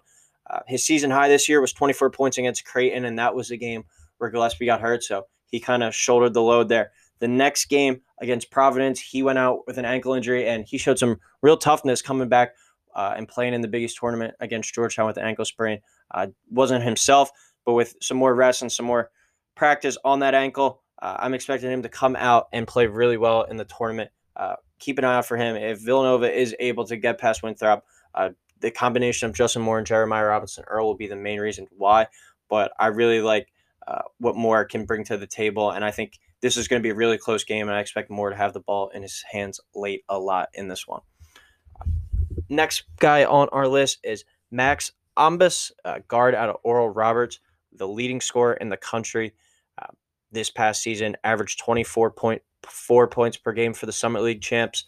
his 0.66 0.84
season 0.84 1.10
high 1.10 1.28
this 1.28 1.48
year 1.48 1.60
was 1.60 1.72
24 1.72 2.10
points 2.10 2.38
against 2.38 2.64
Creighton, 2.64 3.04
and 3.04 3.18
that 3.18 3.34
was 3.34 3.48
the 3.48 3.56
game 3.56 3.84
where 4.18 4.30
Gillespie 4.30 4.66
got 4.66 4.80
hurt. 4.80 5.02
So 5.02 5.26
he 5.50 5.60
kind 5.60 5.82
of 5.82 5.94
shouldered 5.94 6.34
the 6.34 6.42
load 6.42 6.68
there. 6.68 6.92
The 7.20 7.28
next 7.28 7.66
game 7.66 8.00
against 8.20 8.50
Providence, 8.50 9.00
he 9.00 9.22
went 9.22 9.38
out 9.38 9.66
with 9.66 9.78
an 9.78 9.84
ankle 9.84 10.14
injury 10.14 10.48
and 10.48 10.64
he 10.66 10.78
showed 10.78 10.98
some 10.98 11.20
real 11.42 11.56
toughness 11.56 12.02
coming 12.02 12.28
back 12.28 12.54
uh, 12.94 13.14
and 13.16 13.28
playing 13.28 13.54
in 13.54 13.60
the 13.60 13.68
biggest 13.68 13.96
tournament 13.98 14.34
against 14.40 14.74
Georgetown 14.74 15.06
with 15.06 15.14
the 15.16 15.22
ankle 15.22 15.44
sprain. 15.44 15.80
Uh, 16.10 16.28
wasn't 16.50 16.82
himself, 16.82 17.30
but 17.64 17.74
with 17.74 17.94
some 18.00 18.16
more 18.16 18.34
rest 18.34 18.62
and 18.62 18.70
some 18.70 18.86
more 18.86 19.10
practice 19.54 19.96
on 20.04 20.20
that 20.20 20.34
ankle, 20.34 20.82
uh, 21.00 21.16
I'm 21.18 21.34
expecting 21.34 21.70
him 21.70 21.82
to 21.82 21.88
come 21.88 22.16
out 22.16 22.48
and 22.52 22.66
play 22.66 22.86
really 22.86 23.16
well 23.16 23.42
in 23.42 23.56
the 23.56 23.64
tournament. 23.64 24.10
Uh, 24.36 24.56
keep 24.78 24.98
an 24.98 25.04
eye 25.04 25.16
out 25.16 25.26
for 25.26 25.36
him. 25.36 25.56
If 25.56 25.80
Villanova 25.80 26.32
is 26.32 26.54
able 26.58 26.84
to 26.86 26.96
get 26.96 27.18
past 27.18 27.42
Winthrop, 27.42 27.84
uh, 28.14 28.30
the 28.60 28.70
combination 28.70 29.28
of 29.28 29.34
Justin 29.34 29.62
Moore 29.62 29.78
and 29.78 29.86
Jeremiah 29.86 30.24
Robinson 30.24 30.64
Earl 30.66 30.86
will 30.86 30.96
be 30.96 31.06
the 31.06 31.16
main 31.16 31.40
reason 31.40 31.66
why. 31.70 32.06
But 32.48 32.72
I 32.78 32.88
really 32.88 33.20
like 33.20 33.52
uh, 33.86 34.02
what 34.18 34.36
Moore 34.36 34.64
can 34.64 34.84
bring 34.84 35.04
to 35.04 35.16
the 35.16 35.26
table. 35.26 35.70
And 35.70 35.84
I 35.84 35.90
think 35.90 36.18
this 36.40 36.56
is 36.56 36.68
going 36.68 36.80
to 36.80 36.82
be 36.82 36.90
a 36.90 36.94
really 36.94 37.18
close 37.18 37.44
game, 37.44 37.68
and 37.68 37.76
I 37.76 37.80
expect 37.80 38.10
Moore 38.10 38.30
to 38.30 38.36
have 38.36 38.52
the 38.52 38.60
ball 38.60 38.90
in 38.90 39.02
his 39.02 39.24
hands 39.30 39.60
late 39.74 40.04
a 40.08 40.18
lot 40.18 40.48
in 40.54 40.68
this 40.68 40.86
one. 40.86 41.00
Next 42.48 42.84
guy 42.98 43.24
on 43.24 43.48
our 43.50 43.66
list 43.66 44.00
is 44.04 44.24
Max 44.50 44.92
Abmas, 45.16 45.72
uh, 45.84 46.00
guard 46.08 46.34
out 46.34 46.50
of 46.50 46.56
Oral 46.62 46.90
Roberts, 46.90 47.40
the 47.72 47.88
leading 47.88 48.20
scorer 48.20 48.54
in 48.54 48.68
the 48.68 48.76
country 48.76 49.32
this 50.34 50.50
past 50.50 50.82
season, 50.82 51.16
averaged 51.24 51.64
24.4 51.64 53.10
points 53.10 53.36
per 53.38 53.52
game 53.52 53.72
for 53.72 53.86
the 53.86 53.92
Summit 53.92 54.22
League 54.22 54.42
champs, 54.42 54.84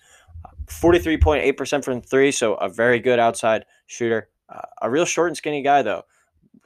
43.8% 0.67 1.85
from 1.85 2.03
three, 2.03 2.33
so 2.33 2.55
a 2.55 2.69
very 2.69 3.01
good 3.01 3.19
outside 3.19 3.65
shooter. 3.87 4.29
Uh, 4.49 4.61
a 4.83 4.91
real 4.91 5.05
short 5.05 5.29
and 5.29 5.37
skinny 5.37 5.63
guy, 5.63 5.83
though. 5.83 6.03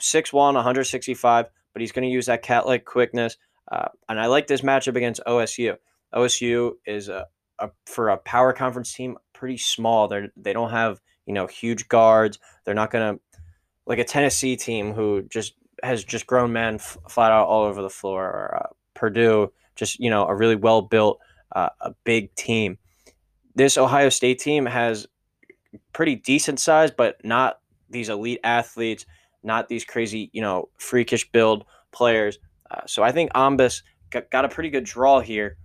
6'1, 0.00 0.32
165 0.32 1.46
but 1.72 1.80
he's 1.80 1.92
going 1.92 2.06
to 2.06 2.12
use 2.12 2.26
that 2.26 2.42
cat 2.42 2.66
like 2.66 2.84
quickness. 2.84 3.36
Uh, 3.70 3.88
and 4.08 4.18
I 4.20 4.26
like 4.26 4.46
this 4.46 4.62
matchup 4.62 4.96
against 4.96 5.20
OSU. 5.26 5.76
OSU 6.14 6.72
is 6.86 7.08
a, 7.08 7.26
a, 7.58 7.70
for 7.86 8.08
a 8.08 8.16
power 8.16 8.52
conference 8.52 8.92
team 8.92 9.16
pretty 9.32 9.58
small. 9.58 10.08
They 10.08 10.28
they 10.36 10.52
don't 10.52 10.70
have 10.70 11.00
you 11.26 11.34
know 11.34 11.46
huge 11.46 11.88
guards. 11.88 12.38
They're 12.64 12.74
not 12.74 12.90
going 12.90 13.14
to 13.14 13.20
like 13.86 13.98
a 13.98 14.04
Tennessee 14.04 14.56
team 14.56 14.92
who 14.92 15.22
just 15.22 15.54
has 15.82 16.04
just 16.04 16.26
grown 16.26 16.52
men 16.52 16.76
f- 16.76 16.98
flat 17.08 17.32
out 17.32 17.46
all 17.46 17.64
over 17.64 17.82
the 17.82 17.90
floor. 17.90 18.62
Uh, 18.62 18.74
Purdue, 18.94 19.52
just 19.76 19.98
you 19.98 20.10
know 20.10 20.26
a 20.26 20.34
really 20.34 20.56
well 20.56 20.82
built, 20.82 21.20
uh, 21.52 21.70
a 21.80 21.94
big 22.04 22.34
team. 22.34 22.78
This 23.54 23.76
Ohio 23.78 24.08
State 24.08 24.38
team 24.38 24.66
has 24.66 25.06
pretty 25.92 26.16
decent 26.16 26.60
size, 26.60 26.90
but 26.90 27.24
not 27.24 27.60
these 27.88 28.08
elite 28.08 28.40
athletes 28.44 29.06
not 29.42 29.68
these 29.68 29.84
crazy, 29.84 30.30
you 30.32 30.42
know, 30.42 30.68
freakish 30.78 31.30
build 31.30 31.64
players. 31.92 32.38
Uh, 32.70 32.82
so 32.86 33.02
I 33.02 33.12
think 33.12 33.32
Abmas 33.32 33.82
got, 34.10 34.30
got 34.30 34.44
a 34.44 34.48
pretty 34.48 34.70
good 34.70 34.84
draw 34.84 35.20
here. 35.20 35.56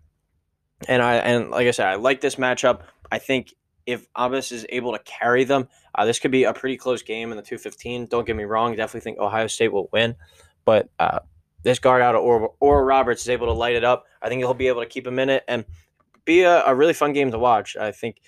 And 0.88 1.02
I 1.02 1.16
and 1.16 1.52
like 1.52 1.68
I 1.68 1.72
said, 1.72 1.88
I 1.88 1.96
like 1.96 2.22
this 2.22 2.36
matchup. 2.36 2.82
I 3.12 3.18
think 3.18 3.54
if 3.86 4.12
Abmas 4.13 4.51
is 4.51 4.65
able 4.70 4.94
to 4.94 5.00
carry 5.00 5.44
them, 5.44 5.68
uh, 5.94 6.06
this 6.06 6.20
could 6.20 6.32
be 6.32 6.44
a 6.44 6.54
pretty 6.54 6.77
close 6.77 7.01
game 7.01 7.32
in 7.32 7.38
the 7.38 7.44
215. 7.44 8.08
Don't 8.08 8.25
get 8.25 8.36
me 8.36 8.44
wrong, 8.44 8.75
definitely 8.75 9.01
think 9.01 9.20
Ohio 9.20 9.48
State 9.48 9.72
will 9.72 9.89
win, 9.92 10.15
but 10.65 10.89
uh, 11.00 11.20
this 11.65 11.80
guard 11.80 12.01
out 12.01 12.15
of 12.15 12.22
Oral, 12.22 12.56
Oral 12.60 12.84
Roberts 12.84 13.24
is 13.24 13.30
able 13.30 13.48
to 13.48 13.54
light 13.54 13.75
it 13.75 13.84
up. 13.84 14.06
I 14.22 14.30
think 14.30 14.39
he'll 14.39 14.54
be 14.54 14.68
able 14.68 14.82
to 14.82 14.88
keep 14.88 15.06
him 15.06 15.20
in 15.20 15.30
it 15.30 15.44
and 15.48 15.65
be 16.24 16.42
a, 16.42 16.63
a 16.63 16.75
really 16.75 16.94
fun 16.94 17.13
game 17.13 17.32
to 17.32 17.39
watch. 17.39 17.75
I 17.75 17.92
think 17.92 18.22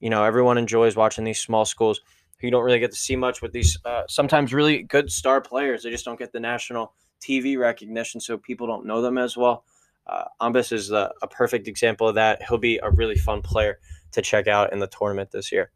you 0.00 0.10
know 0.10 0.24
everyone 0.24 0.58
enjoys 0.58 0.96
watching 0.96 1.24
these 1.24 1.40
small 1.40 1.64
schools 1.64 2.00
who 2.38 2.46
you 2.46 2.50
don't 2.50 2.64
really 2.64 2.78
get 2.78 2.92
to 2.92 2.96
see 2.96 3.16
much 3.16 3.42
with 3.42 3.52
these 3.52 3.78
uh, 3.84 4.04
sometimes 4.08 4.54
really 4.54 4.82
good 4.82 5.12
star 5.12 5.40
players. 5.40 5.82
They 5.82 5.90
just 5.90 6.04
don't 6.04 6.18
get 6.18 6.32
the 6.32 6.40
national 6.40 6.94
TV 7.20 7.58
recognition, 7.58 8.20
so 8.20 8.38
people 8.38 8.66
don't 8.66 8.86
know 8.86 9.02
them 9.02 9.18
as 9.18 9.36
well. 9.36 9.64
Uh, 10.08 10.24
is 10.72 10.90
a, 10.90 11.12
a 11.22 11.28
perfect 11.28 11.68
example 11.68 12.08
of 12.08 12.14
that. 12.14 12.42
He'll 12.42 12.58
be 12.58 12.78
a 12.82 12.90
really 12.90 13.16
fun 13.16 13.42
player 13.42 13.78
to 14.12 14.22
check 14.22 14.46
out 14.46 14.72
in 14.72 14.78
the 14.78 14.86
tournament 14.86 15.30
this 15.30 15.52
year. 15.52 15.70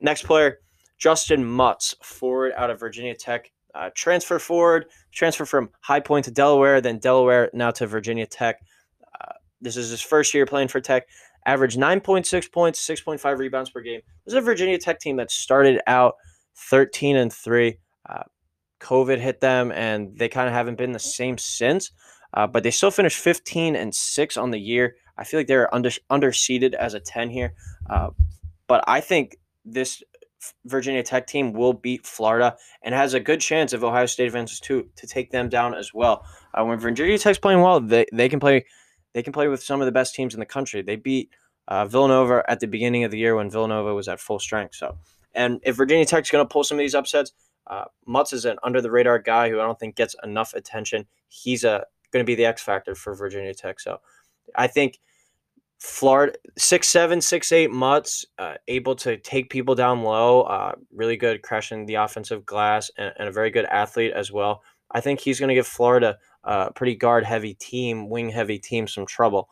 Next 0.00 0.24
player, 0.24 0.60
Justin 0.98 1.44
Mutts, 1.44 1.94
forward 2.02 2.52
out 2.56 2.70
of 2.70 2.80
Virginia 2.80 3.14
Tech. 3.14 3.50
Uh, 3.74 3.90
transfer 3.94 4.38
forward, 4.38 4.86
transfer 5.12 5.44
from 5.44 5.70
High 5.80 6.00
Point 6.00 6.24
to 6.24 6.30
Delaware, 6.30 6.80
then 6.80 6.98
Delaware 6.98 7.50
now 7.52 7.70
to 7.72 7.86
Virginia 7.86 8.26
Tech. 8.26 8.56
Uh, 9.20 9.34
this 9.60 9.76
is 9.76 9.90
his 9.90 10.00
first 10.00 10.34
year 10.34 10.46
playing 10.46 10.68
for 10.68 10.80
Tech 10.80 11.06
averaged 11.46 11.78
9.6 11.78 12.52
points, 12.52 12.86
6.5 12.86 13.38
rebounds 13.38 13.70
per 13.70 13.80
game. 13.80 14.00
This 14.24 14.34
is 14.34 14.38
a 14.38 14.40
Virginia 14.40 14.78
Tech 14.78 15.00
team 15.00 15.16
that 15.16 15.30
started 15.30 15.80
out 15.86 16.14
13 16.56 17.16
and 17.16 17.32
3. 17.32 17.78
Uh, 18.08 18.22
COVID 18.80 19.18
hit 19.18 19.40
them, 19.40 19.72
and 19.72 20.16
they 20.18 20.28
kind 20.28 20.48
of 20.48 20.54
haven't 20.54 20.78
been 20.78 20.92
the 20.92 20.98
same 20.98 21.38
since. 21.38 21.90
Uh, 22.34 22.46
but 22.46 22.62
they 22.62 22.70
still 22.70 22.90
finished 22.90 23.18
15 23.18 23.76
and 23.76 23.94
six 23.94 24.36
on 24.36 24.50
the 24.50 24.60
year. 24.60 24.96
I 25.16 25.24
feel 25.24 25.40
like 25.40 25.46
they're 25.46 25.72
under 25.74 25.90
underseeded 26.10 26.74
as 26.74 26.94
a 26.94 27.00
10 27.00 27.30
here, 27.30 27.54
uh, 27.88 28.10
but 28.66 28.84
I 28.86 29.00
think 29.00 29.36
this 29.64 30.02
Virginia 30.64 31.02
Tech 31.02 31.26
team 31.26 31.52
will 31.52 31.72
beat 31.72 32.06
Florida 32.06 32.56
and 32.82 32.94
has 32.94 33.14
a 33.14 33.20
good 33.20 33.40
chance 33.40 33.72
if 33.72 33.82
Ohio 33.82 34.06
State 34.06 34.26
advances 34.26 34.60
too 34.60 34.88
to 34.96 35.06
take 35.06 35.30
them 35.30 35.48
down 35.48 35.74
as 35.74 35.92
well. 35.92 36.24
Uh, 36.54 36.64
when 36.64 36.78
Virginia 36.78 37.18
Tech's 37.18 37.38
playing 37.38 37.60
well, 37.60 37.80
they, 37.80 38.06
they 38.12 38.28
can 38.28 38.40
play 38.40 38.64
they 39.12 39.22
can 39.22 39.32
play 39.32 39.48
with 39.48 39.62
some 39.62 39.80
of 39.80 39.86
the 39.86 39.92
best 39.92 40.14
teams 40.14 40.34
in 40.34 40.40
the 40.40 40.46
country. 40.46 40.82
They 40.82 40.96
beat 40.96 41.30
uh, 41.68 41.84
Villanova 41.86 42.44
at 42.48 42.60
the 42.60 42.68
beginning 42.68 43.04
of 43.04 43.10
the 43.10 43.18
year 43.18 43.34
when 43.34 43.50
Villanova 43.50 43.92
was 43.92 44.08
at 44.08 44.20
full 44.20 44.38
strength. 44.38 44.76
So, 44.76 44.98
and 45.34 45.60
if 45.64 45.76
Virginia 45.76 46.06
Tech's 46.06 46.30
going 46.30 46.44
to 46.44 46.48
pull 46.48 46.64
some 46.64 46.76
of 46.76 46.80
these 46.80 46.94
upsets, 46.94 47.32
uh, 47.66 47.84
Mutts 48.06 48.32
is 48.32 48.44
an 48.44 48.58
under 48.62 48.80
the 48.80 48.90
radar 48.90 49.18
guy 49.18 49.48
who 49.48 49.60
I 49.60 49.64
don't 49.64 49.78
think 49.78 49.96
gets 49.96 50.14
enough 50.22 50.54
attention. 50.54 51.06
He's 51.28 51.64
a 51.64 51.86
going 52.12 52.24
to 52.24 52.26
be 52.26 52.34
the 52.34 52.44
X 52.44 52.62
factor 52.62 52.94
for 52.94 53.14
Virginia 53.14 53.54
Tech. 53.54 53.80
So, 53.80 53.98
I 54.54 54.66
think 54.66 54.98
Florida 55.80 56.36
six 56.58 56.88
seven 56.88 57.20
six 57.20 57.52
eight 57.52 57.70
Mutts 57.70 58.26
uh, 58.38 58.54
able 58.68 58.94
to 58.96 59.16
take 59.16 59.50
people 59.50 59.74
down 59.74 60.02
low. 60.02 60.42
Uh, 60.42 60.72
really 60.94 61.16
good 61.16 61.42
crashing 61.42 61.86
the 61.86 61.94
offensive 61.94 62.44
glass 62.44 62.90
and, 62.98 63.12
and, 63.18 63.28
a 63.28 63.32
very 63.32 63.50
good 63.50 63.64
athlete 63.64 64.12
as 64.12 64.30
well. 64.30 64.62
I 64.90 65.00
think 65.00 65.20
he's 65.20 65.40
going 65.40 65.48
to 65.48 65.54
give 65.54 65.66
Florida 65.66 66.18
a 66.44 66.72
pretty 66.72 66.96
guard 66.96 67.24
heavy 67.24 67.54
team, 67.54 68.10
wing 68.10 68.28
heavy 68.28 68.58
team 68.58 68.88
some 68.88 69.06
trouble. 69.06 69.48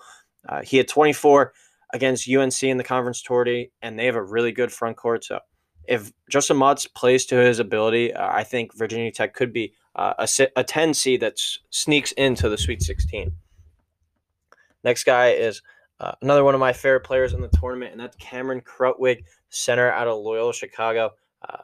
Uh, 0.47 0.63
he 0.63 0.77
had 0.77 0.89
24 0.89 1.53
against 1.95 2.29
UNC 2.31 2.63
in 2.63 2.77
the 2.77 2.85
conference 2.85 3.23
tourney, 3.23 3.71
and 3.81 3.99
they 3.99 4.07
have 4.07 4.17
a 4.17 4.23
really 4.23 4.53
good 4.53 4.73
front 4.73 4.97
court. 4.97 5.25
So 5.25 5.41
if 5.87 6.13
Justin 6.31 6.59
Mutts 6.59 6.87
plays 6.87 7.25
to 7.27 7.37
his 7.37 7.59
ability, 7.59 8.13
uh, 8.13 8.29
I 8.31 8.45
think 8.45 8.77
Virginia 8.77 9.11
Tech 9.11 9.35
could 9.35 9.53
be 9.53 9.73
uh, 9.95 10.15
a, 10.19 10.49
a 10.57 10.65
10 10.65 10.95
seed 10.95 11.21
that 11.21 11.39
sneaks 11.71 12.13
into 12.13 12.49
the 12.49 12.59
Sweet 12.59 12.83
16. 12.83 13.33
Next 14.85 15.05
guy 15.05 15.31
is 15.31 15.63
uh, 16.01 16.13
another 16.23 16.45
one 16.45 16.55
of 16.55 16.61
my 16.61 16.73
favorite 16.73 17.01
players 17.01 17.35
in 17.35 17.41
the 17.41 17.49
tournament, 17.49 17.93
and 17.93 18.01
that's 18.01 18.17
Cameron 18.17 18.61
Krutwig, 18.61 19.25
center 19.51 19.91
out 19.91 20.07
of 20.07 20.19
Loyola 20.19 20.55
Chicago, 20.55 21.11
uh, 21.49 21.63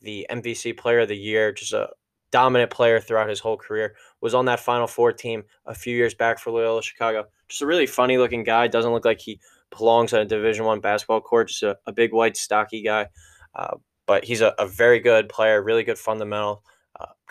the 0.00 0.26
MVC 0.30 0.76
player 0.76 1.00
of 1.00 1.08
the 1.08 1.16
year, 1.16 1.52
just 1.52 1.72
a 1.72 1.88
dominant 2.30 2.70
player 2.70 3.00
throughout 3.00 3.28
his 3.28 3.40
whole 3.40 3.56
career. 3.56 3.94
Was 4.20 4.34
on 4.34 4.44
that 4.46 4.60
Final 4.60 4.86
Four 4.86 5.12
team 5.12 5.44
a 5.66 5.74
few 5.74 5.96
years 5.96 6.14
back 6.14 6.38
for 6.38 6.50
Loyola 6.50 6.82
Chicago. 6.82 7.26
Just 7.48 7.62
a 7.62 7.66
really 7.66 7.86
funny 7.86 8.18
looking 8.18 8.44
guy. 8.44 8.66
Doesn't 8.66 8.92
look 8.92 9.04
like 9.04 9.20
he 9.20 9.40
belongs 9.70 10.12
on 10.12 10.20
a 10.20 10.24
Division 10.24 10.64
One 10.64 10.80
basketball 10.80 11.20
court. 11.20 11.48
Just 11.48 11.62
a, 11.62 11.76
a, 11.86 11.92
big, 11.92 12.12
white, 12.12 12.36
stocky 12.36 12.82
guy. 12.82 13.08
Uh, 13.54 13.76
but 14.06 14.24
he's 14.24 14.40
a, 14.40 14.54
a, 14.58 14.66
very 14.66 14.98
good 14.98 15.28
player, 15.28 15.62
really 15.62 15.84
good 15.84 15.98
fundamental, 15.98 16.64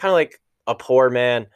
kind 0.04 0.12
of 0.12 0.16
like 0.16 0.42
a 0.68 0.76
poor 0.76 1.10
man, 1.10 1.48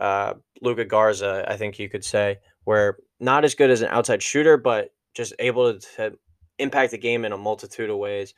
uh, 0.00 0.34
Luka 0.60 0.84
Garza, 0.84 1.44
I 1.46 1.56
think 1.56 1.78
you 1.78 1.88
could 1.88 2.04
say, 2.04 2.38
where 2.64 2.98
not 3.20 3.44
as 3.44 3.54
good 3.54 3.70
as 3.70 3.80
an 3.80 3.88
outside 3.90 4.24
shooter, 4.24 4.56
but 4.56 4.92
just 5.14 5.32
able 5.38 5.72
to, 5.72 5.86
to 5.96 6.18
impact 6.58 6.90
the 6.90 6.98
game 6.98 7.24
in 7.24 7.30
a 7.30 7.38
multitude 7.38 7.88
of 7.88 7.96
ways. 7.96 8.34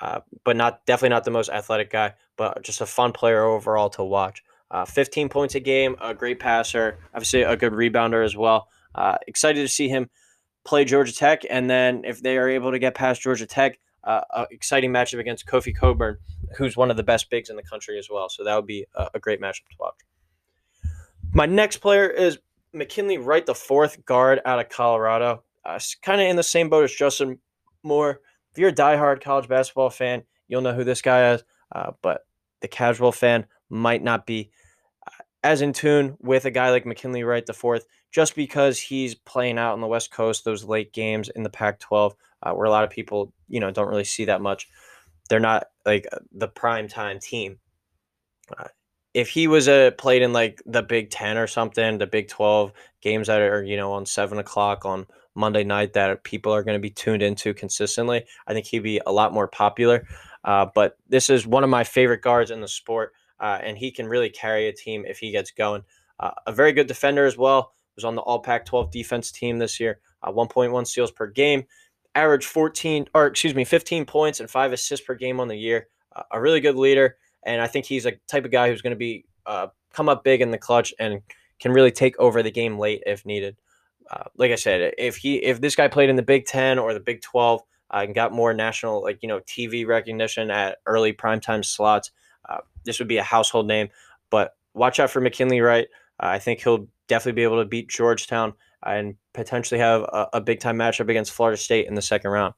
Uh, 0.00 0.20
but 0.44 0.56
not 0.56 0.84
definitely 0.86 1.10
not 1.10 1.24
the 1.24 1.30
most 1.30 1.50
athletic 1.50 1.90
guy, 1.90 2.14
but 2.38 2.62
just 2.62 2.80
a 2.80 2.86
fun 2.86 3.12
player 3.12 3.44
overall 3.44 3.90
to 3.90 4.02
watch. 4.02 4.42
Uh, 4.70 4.86
15 4.86 5.28
points 5.28 5.54
a 5.54 5.60
game, 5.60 5.94
a 6.00 6.14
great 6.14 6.40
passer, 6.40 6.98
obviously 7.14 7.42
a 7.42 7.56
good 7.56 7.72
rebounder 7.72 8.24
as 8.24 8.34
well. 8.34 8.68
Uh, 8.94 9.16
excited 9.26 9.60
to 9.60 9.68
see 9.68 9.88
him 9.88 10.08
play 10.64 10.86
Georgia 10.86 11.14
Tech, 11.14 11.42
and 11.50 11.68
then 11.68 12.02
if 12.04 12.22
they 12.22 12.38
are 12.38 12.48
able 12.48 12.72
to 12.72 12.78
get 12.78 12.94
past 12.94 13.20
Georgia 13.20 13.46
Tech, 13.46 13.78
uh, 14.06 14.22
an 14.34 14.46
exciting 14.50 14.92
matchup 14.92 15.18
against 15.18 15.46
Kofi 15.46 15.76
Cockburn, 15.76 16.16
who's 16.56 16.76
one 16.76 16.90
of 16.90 16.96
the 16.96 17.02
best 17.02 17.28
bigs 17.28 17.50
in 17.50 17.56
the 17.56 17.62
country 17.62 17.98
as 17.98 18.08
well. 18.10 18.28
So 18.28 18.44
that 18.44 18.54
would 18.54 18.66
be 18.66 18.86
a, 18.94 19.08
a 19.14 19.18
great 19.18 19.40
matchup 19.40 19.68
to 19.70 19.76
watch. 19.78 19.94
My 21.32 21.44
next 21.44 21.78
player 21.78 22.08
is 22.08 22.38
McKinley 22.72 23.18
Wright, 23.18 23.44
the 23.44 23.54
fourth 23.54 24.04
guard 24.06 24.40
out 24.46 24.60
of 24.60 24.68
Colorado, 24.68 25.42
uh, 25.64 25.78
kind 26.02 26.20
of 26.20 26.28
in 26.28 26.36
the 26.36 26.42
same 26.42 26.68
boat 26.68 26.84
as 26.84 26.92
Justin 26.92 27.38
Moore. 27.82 28.20
If 28.52 28.58
you're 28.58 28.70
a 28.70 28.74
diehard 28.74 29.20
college 29.20 29.48
basketball 29.48 29.90
fan, 29.90 30.22
you'll 30.48 30.62
know 30.62 30.72
who 30.72 30.84
this 30.84 31.02
guy 31.02 31.32
is, 31.32 31.44
uh, 31.74 31.92
but 32.00 32.26
the 32.60 32.68
casual 32.68 33.12
fan 33.12 33.46
might 33.68 34.02
not 34.02 34.26
be 34.26 34.50
uh, 35.06 35.22
as 35.42 35.62
in 35.62 35.72
tune 35.72 36.16
with 36.20 36.44
a 36.44 36.50
guy 36.50 36.70
like 36.70 36.86
McKinley 36.86 37.24
Wright 37.24 37.44
the 37.44 37.52
fourth, 37.52 37.86
just 38.12 38.34
because 38.34 38.78
he's 38.78 39.14
playing 39.14 39.58
out 39.58 39.72
on 39.72 39.80
the 39.80 39.86
West 39.86 40.10
Coast 40.10 40.44
those 40.44 40.64
late 40.64 40.92
games 40.92 41.28
in 41.28 41.42
the 41.42 41.50
Pac-12, 41.50 42.12
uh, 42.46 42.52
where 42.52 42.66
a 42.66 42.70
lot 42.70 42.84
of 42.84 42.90
people 42.90 43.32
you 43.48 43.60
know 43.60 43.70
don't 43.70 43.88
really 43.88 44.04
see 44.04 44.26
that 44.26 44.40
much. 44.40 44.68
They're 45.28 45.40
not 45.40 45.66
like 45.84 46.06
the 46.32 46.48
prime 46.48 46.88
time 46.88 47.18
team. 47.18 47.58
Uh, 48.56 48.68
if 49.14 49.30
he 49.30 49.48
was 49.48 49.66
a 49.66 49.88
uh, 49.88 49.90
played 49.92 50.22
in 50.22 50.32
like 50.32 50.62
the 50.66 50.82
Big 50.82 51.10
Ten 51.10 51.36
or 51.38 51.46
something, 51.46 51.98
the 51.98 52.06
Big 52.06 52.28
Twelve 52.28 52.72
games 53.00 53.26
that 53.26 53.40
are 53.40 53.64
you 53.64 53.76
know 53.76 53.92
on 53.92 54.06
seven 54.06 54.38
o'clock 54.38 54.84
on 54.84 55.06
Monday 55.34 55.64
night 55.64 55.92
that 55.92 56.24
people 56.24 56.52
are 56.52 56.62
going 56.62 56.76
to 56.76 56.80
be 56.80 56.90
tuned 56.90 57.22
into 57.22 57.52
consistently, 57.54 58.24
I 58.46 58.52
think 58.52 58.66
he'd 58.66 58.80
be 58.80 59.00
a 59.06 59.12
lot 59.12 59.32
more 59.32 59.46
popular. 59.46 60.06
Uh, 60.44 60.66
but 60.74 60.96
this 61.08 61.28
is 61.28 61.46
one 61.46 61.64
of 61.64 61.70
my 61.70 61.84
favorite 61.84 62.22
guards 62.22 62.50
in 62.50 62.60
the 62.60 62.68
sport, 62.68 63.12
uh, 63.40 63.58
and 63.62 63.76
he 63.76 63.90
can 63.90 64.06
really 64.06 64.30
carry 64.30 64.68
a 64.68 64.72
team 64.72 65.04
if 65.04 65.18
he 65.18 65.30
gets 65.30 65.50
going. 65.50 65.82
Uh, 66.18 66.30
a 66.46 66.52
very 66.52 66.72
good 66.72 66.86
defender 66.86 67.26
as 67.26 67.36
well. 67.36 67.72
Was 67.96 68.04
on 68.04 68.14
the 68.14 68.22
All 68.22 68.40
Pac-12 68.40 68.90
defense 68.90 69.30
team 69.30 69.58
this 69.58 69.80
year. 69.80 70.00
Uh, 70.22 70.30
1.1 70.30 70.86
steals 70.86 71.10
per 71.10 71.26
game, 71.26 71.64
average 72.16 72.46
14 72.46 73.06
or 73.14 73.26
excuse 73.26 73.54
me 73.54 73.64
15 73.64 74.06
points 74.06 74.40
and 74.40 74.50
five 74.50 74.72
assists 74.72 75.06
per 75.06 75.14
game 75.14 75.38
on 75.38 75.48
the 75.48 75.56
year. 75.56 75.88
Uh, 76.14 76.22
a 76.32 76.40
really 76.40 76.60
good 76.60 76.76
leader 76.76 77.16
and 77.46 77.62
I 77.62 77.68
think 77.68 77.86
he's 77.86 78.04
a 78.04 78.12
type 78.28 78.44
of 78.44 78.50
guy 78.50 78.68
who's 78.68 78.82
going 78.82 78.90
to 78.90 78.98
be 78.98 79.24
uh, 79.46 79.68
come 79.92 80.08
up 80.08 80.24
big 80.24 80.42
in 80.42 80.50
the 80.50 80.58
clutch 80.58 80.92
and 80.98 81.22
can 81.60 81.72
really 81.72 81.92
take 81.92 82.18
over 82.18 82.42
the 82.42 82.50
game 82.50 82.78
late 82.78 83.02
if 83.06 83.24
needed. 83.24 83.56
Uh, 84.10 84.24
like 84.36 84.50
I 84.50 84.56
said, 84.56 84.92
if 84.98 85.16
he 85.16 85.36
if 85.36 85.60
this 85.60 85.74
guy 85.74 85.88
played 85.88 86.10
in 86.10 86.16
the 86.16 86.22
Big 86.22 86.44
Ten 86.44 86.78
or 86.78 86.92
the 86.92 87.00
Big 87.00 87.22
Twelve 87.22 87.62
uh, 87.92 88.02
and 88.04 88.14
got 88.14 88.32
more 88.32 88.52
national 88.52 89.02
like 89.02 89.20
you 89.22 89.28
know 89.28 89.40
TV 89.40 89.86
recognition 89.86 90.50
at 90.50 90.78
early 90.86 91.12
primetime 91.12 91.64
slots, 91.64 92.10
uh, 92.48 92.58
this 92.84 92.98
would 92.98 93.08
be 93.08 93.16
a 93.16 93.22
household 93.22 93.66
name. 93.66 93.88
But 94.30 94.56
watch 94.74 95.00
out 95.00 95.10
for 95.10 95.20
McKinley 95.20 95.60
Wright. 95.60 95.86
Uh, 96.20 96.26
I 96.26 96.38
think 96.38 96.62
he'll 96.62 96.88
definitely 97.08 97.40
be 97.40 97.44
able 97.44 97.62
to 97.62 97.68
beat 97.68 97.88
Georgetown 97.88 98.54
and 98.84 99.14
potentially 99.34 99.80
have 99.80 100.02
a, 100.02 100.28
a 100.34 100.40
big 100.40 100.60
time 100.60 100.76
matchup 100.76 101.08
against 101.08 101.32
Florida 101.32 101.56
State 101.56 101.86
in 101.86 101.94
the 101.94 102.02
second 102.02 102.30
round. 102.30 102.54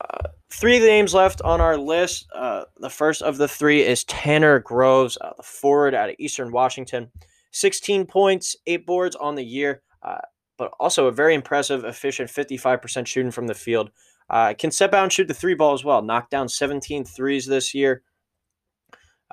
Uh, 0.00 0.28
three 0.50 0.78
names 0.78 1.14
left 1.14 1.40
on 1.42 1.60
our 1.60 1.76
list. 1.76 2.26
Uh, 2.34 2.64
the 2.78 2.90
first 2.90 3.22
of 3.22 3.36
the 3.36 3.48
three 3.48 3.82
is 3.82 4.04
Tanner 4.04 4.58
Groves, 4.58 5.16
uh, 5.20 5.32
the 5.36 5.42
forward 5.42 5.94
out 5.94 6.10
of 6.10 6.16
Eastern 6.18 6.50
Washington. 6.50 7.10
16 7.52 8.06
points, 8.06 8.56
eight 8.66 8.86
boards 8.86 9.14
on 9.16 9.34
the 9.34 9.44
year, 9.44 9.82
uh, 10.02 10.18
but 10.58 10.72
also 10.80 11.06
a 11.06 11.12
very 11.12 11.34
impressive, 11.34 11.84
efficient 11.84 12.30
55% 12.30 13.06
shooting 13.06 13.30
from 13.30 13.46
the 13.46 13.54
field. 13.54 13.90
Uh, 14.30 14.54
can 14.58 14.70
step 14.70 14.94
out 14.94 15.02
and 15.02 15.12
shoot 15.12 15.28
the 15.28 15.34
three 15.34 15.54
ball 15.54 15.74
as 15.74 15.84
well. 15.84 16.00
Knocked 16.00 16.30
down 16.30 16.48
17 16.48 17.04
threes 17.04 17.46
this 17.46 17.74
year. 17.74 18.02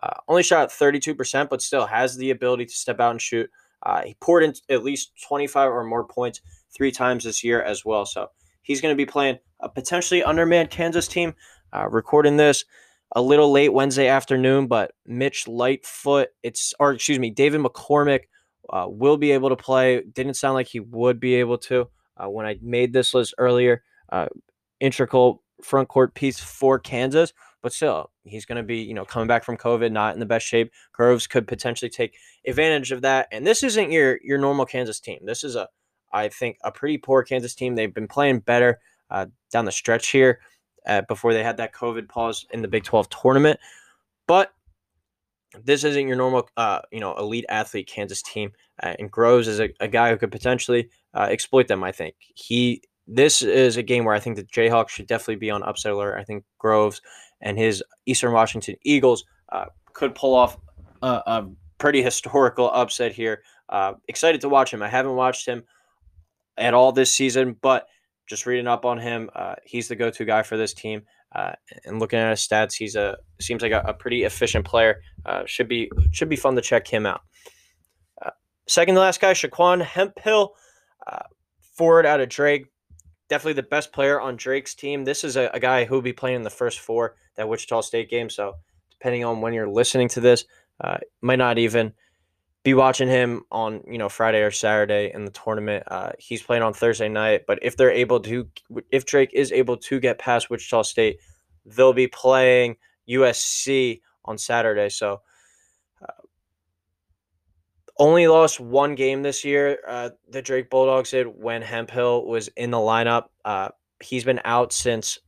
Uh, 0.03 0.13
only 0.27 0.43
shot 0.43 0.69
32%, 0.69 1.49
but 1.49 1.61
still 1.61 1.85
has 1.85 2.15
the 2.17 2.31
ability 2.31 2.65
to 2.65 2.73
step 2.73 2.99
out 2.99 3.11
and 3.11 3.21
shoot. 3.21 3.49
Uh, 3.83 4.03
he 4.03 4.15
poured 4.19 4.43
in 4.43 4.53
at 4.69 4.83
least 4.83 5.11
25 5.27 5.71
or 5.71 5.83
more 5.83 6.05
points 6.05 6.41
three 6.75 6.91
times 6.91 7.23
this 7.23 7.43
year 7.43 7.61
as 7.61 7.85
well. 7.85 8.05
So 8.05 8.27
he's 8.61 8.81
going 8.81 8.93
to 8.93 8.97
be 8.97 9.05
playing 9.05 9.39
a 9.59 9.69
potentially 9.69 10.23
undermanned 10.23 10.69
Kansas 10.69 11.07
team. 11.07 11.33
Uh, 11.71 11.87
recording 11.89 12.37
this 12.37 12.65
a 13.15 13.21
little 13.21 13.51
late 13.51 13.73
Wednesday 13.73 14.07
afternoon, 14.07 14.67
but 14.67 14.91
Mitch 15.05 15.47
Lightfoot, 15.47 16.29
it's 16.43 16.73
or 16.79 16.93
excuse 16.93 17.19
me, 17.19 17.29
David 17.29 17.61
McCormack 17.61 18.21
uh, 18.71 18.85
will 18.87 19.17
be 19.17 19.31
able 19.31 19.49
to 19.49 19.55
play. 19.55 20.01
Didn't 20.01 20.35
sound 20.35 20.55
like 20.55 20.67
he 20.67 20.79
would 20.79 21.19
be 21.19 21.35
able 21.35 21.57
to 21.59 21.89
uh, 22.17 22.29
when 22.29 22.45
I 22.45 22.57
made 22.61 22.93
this 22.93 23.13
list 23.13 23.33
earlier. 23.37 23.83
Uh, 24.11 24.27
integral 24.79 25.43
front 25.61 25.89
court 25.89 26.13
piece 26.13 26.39
for 26.39 26.79
Kansas, 26.79 27.33
but 27.61 27.73
still, 27.73 28.11
he's 28.23 28.45
going 28.45 28.57
to 28.57 28.63
be 28.63 28.77
you 28.77 28.93
know 28.93 29.05
coming 29.05 29.27
back 29.27 29.43
from 29.43 29.57
COVID, 29.57 29.91
not 29.91 30.13
in 30.13 30.19
the 30.19 30.25
best 30.25 30.45
shape. 30.45 30.71
Groves 30.91 31.27
could 31.27 31.47
potentially 31.47 31.89
take 31.89 32.17
advantage 32.47 32.91
of 32.91 33.01
that, 33.01 33.27
and 33.31 33.45
this 33.45 33.63
isn't 33.63 33.91
your 33.91 34.19
your 34.23 34.37
normal 34.37 34.65
Kansas 34.65 34.99
team. 34.99 35.19
This 35.25 35.43
is 35.43 35.55
a 35.55 35.67
I 36.11 36.29
think 36.29 36.57
a 36.63 36.71
pretty 36.71 36.97
poor 36.97 37.23
Kansas 37.23 37.55
team. 37.55 37.75
They've 37.75 37.93
been 37.93 38.07
playing 38.07 38.39
better 38.39 38.79
uh, 39.09 39.27
down 39.51 39.65
the 39.65 39.71
stretch 39.71 40.09
here 40.09 40.39
uh, 40.87 41.01
before 41.01 41.33
they 41.33 41.43
had 41.43 41.57
that 41.57 41.73
COVID 41.73 42.09
pause 42.09 42.45
in 42.51 42.61
the 42.61 42.67
Big 42.67 42.83
12 42.83 43.09
tournament. 43.09 43.59
But 44.27 44.53
this 45.63 45.83
isn't 45.83 46.07
your 46.07 46.17
normal, 46.17 46.47
uh, 46.57 46.81
you 46.91 46.99
know, 46.99 47.15
elite 47.17 47.45
athlete 47.49 47.87
Kansas 47.87 48.21
team. 48.21 48.51
Uh, 48.81 48.95
and 48.99 49.11
Groves 49.11 49.47
is 49.47 49.59
a, 49.59 49.69
a, 49.79 49.87
guy 49.87 50.09
who 50.09 50.17
could 50.17 50.31
potentially 50.31 50.89
uh, 51.13 51.27
exploit 51.29 51.67
them. 51.67 51.83
I 51.83 51.91
think 51.91 52.15
he. 52.35 52.83
This 53.11 53.41
is 53.41 53.75
a 53.75 53.81
game 53.81 54.05
where 54.05 54.13
I 54.13 54.19
think 54.19 54.35
the 54.35 54.43
Jayhawks 54.43 54.89
should 54.89 55.07
definitely 55.07 55.37
be 55.37 55.49
on 55.49 55.63
upset 55.63 55.93
alert. 55.93 56.19
I 56.19 56.23
think 56.23 56.43
Groves 56.59 57.01
and 57.41 57.57
his 57.57 57.83
Eastern 58.05 58.33
Washington 58.33 58.75
Eagles 58.83 59.25
uh, 59.51 59.65
could 59.93 60.15
pull 60.15 60.35
off 60.35 60.57
a, 61.01 61.21
a, 61.25 61.49
pretty 61.77 62.01
historical 62.01 62.69
upset 62.71 63.13
here. 63.13 63.41
excited 64.09 64.41
to 64.41 64.49
watch 64.49 64.73
him. 64.73 64.83
I 64.83 64.89
haven't 64.89 65.15
watched 65.15 65.45
him 65.45 65.63
at 66.57 66.73
all 66.73 66.91
this 66.91 67.15
season, 67.15 67.55
but 67.61 67.87
just 68.27 68.45
reading 68.45 68.67
up 68.67 68.85
on 68.85 68.99
him, 68.99 69.29
uh, 69.35 69.55
he's 69.65 69.87
the 69.87 69.95
go-to 69.95 70.25
guy 70.25 70.43
for 70.43 70.55
this 70.55 70.73
team. 70.73 71.01
Uh, 71.33 71.53
and 71.85 71.99
looking 71.99 72.19
at 72.19 72.29
his 72.29 72.47
stats, 72.47 72.73
he's 72.75 72.95
a 72.95 73.17
seems 73.39 73.61
like 73.61 73.71
a, 73.71 73.81
a 73.81 73.93
pretty 73.93 74.23
efficient 74.23 74.65
player. 74.65 75.01
Uh, 75.25 75.43
should 75.45 75.67
be 75.67 75.91
should 76.11 76.29
be 76.29 76.35
fun 76.35 76.55
to 76.55 76.61
check 76.61 76.87
him 76.87 77.05
out. 77.05 77.21
Uh, 78.23 78.31
second 78.67 78.95
to 78.95 79.01
last 79.01 79.21
guy, 79.21 79.33
ShanQuan 79.33 79.81
Hemphill, 79.81 80.55
uh, 81.05 81.23
forward 81.75 82.05
out 82.05 82.19
of 82.19 82.29
Drake. 82.29 82.65
Definitely 83.29 83.53
the 83.53 83.63
best 83.63 83.93
player 83.93 84.19
on 84.19 84.35
Drake's 84.35 84.75
team. 84.75 85.05
This 85.05 85.23
is 85.23 85.37
a, 85.37 85.49
a 85.53 85.59
guy 85.59 85.85
who 85.85 85.95
will 85.95 86.01
be 86.01 86.13
playing 86.13 86.37
in 86.37 86.41
the 86.43 86.49
first 86.49 86.79
four 86.79 87.15
that 87.35 87.47
Wichita 87.47 87.81
State 87.81 88.09
game. 88.09 88.29
So, 88.29 88.55
depending 88.91 89.23
on 89.23 89.41
when 89.41 89.53
you're 89.53 89.69
listening 89.69 90.09
to 90.09 90.19
this, 90.19 90.45
uh, 90.81 90.97
might 91.21 91.37
not 91.37 91.57
even 91.57 91.93
be 92.63 92.73
watching 92.73 93.07
him 93.07 93.43
on 93.51 93.81
you 93.87 93.97
know 93.97 94.09
Friday 94.09 94.41
or 94.41 94.51
Saturday 94.51 95.11
in 95.13 95.25
the 95.25 95.31
tournament. 95.31 95.83
Uh, 95.87 96.11
he's 96.19 96.41
playing 96.41 96.63
on 96.63 96.73
Thursday 96.73 97.07
night, 97.07 97.45
but 97.47 97.59
if 97.61 97.77
they're 97.77 97.91
able 97.91 98.19
to, 98.21 98.47
if 98.91 99.05
Drake 99.05 99.31
is 99.33 99.51
able 99.51 99.77
to 99.77 99.99
get 99.99 100.19
past 100.19 100.49
Wichita 100.49 100.81
State, 100.83 101.19
they'll 101.65 101.93
be 101.93 102.07
playing 102.07 102.77
USC 103.07 104.01
on 104.25 104.37
Saturday. 104.37 104.89
So 104.89 105.21
only 107.99 108.27
lost 108.27 108.59
one 108.59 108.95
game 108.95 109.21
this 109.21 109.43
year. 109.43 109.79
Uh, 109.87 110.09
the 110.29 110.41
Drake 110.41 110.69
Bulldogs 110.69 111.11
did 111.11 111.27
when 111.27 111.61
Hemphill 111.61 112.25
was 112.25 112.47
in 112.55 112.71
the 112.71 112.77
lineup. 112.77 113.25
Uh, 113.45 113.69
he's 114.01 114.23
been 114.23 114.41
out 114.45 114.71
since 114.73 115.19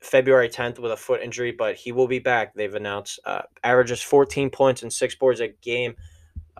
February 0.00 0.48
10th 0.48 0.78
with 0.78 0.92
a 0.92 0.96
foot 0.96 1.20
injury, 1.20 1.52
but 1.52 1.74
he 1.74 1.92
will 1.92 2.08
be 2.08 2.20
back. 2.20 2.54
They've 2.54 2.74
announced 2.74 3.20
uh, 3.24 3.42
averages 3.64 4.00
14 4.00 4.50
points 4.50 4.82
and 4.82 4.92
six 4.92 5.14
boards 5.14 5.40
a 5.40 5.48
game. 5.48 5.94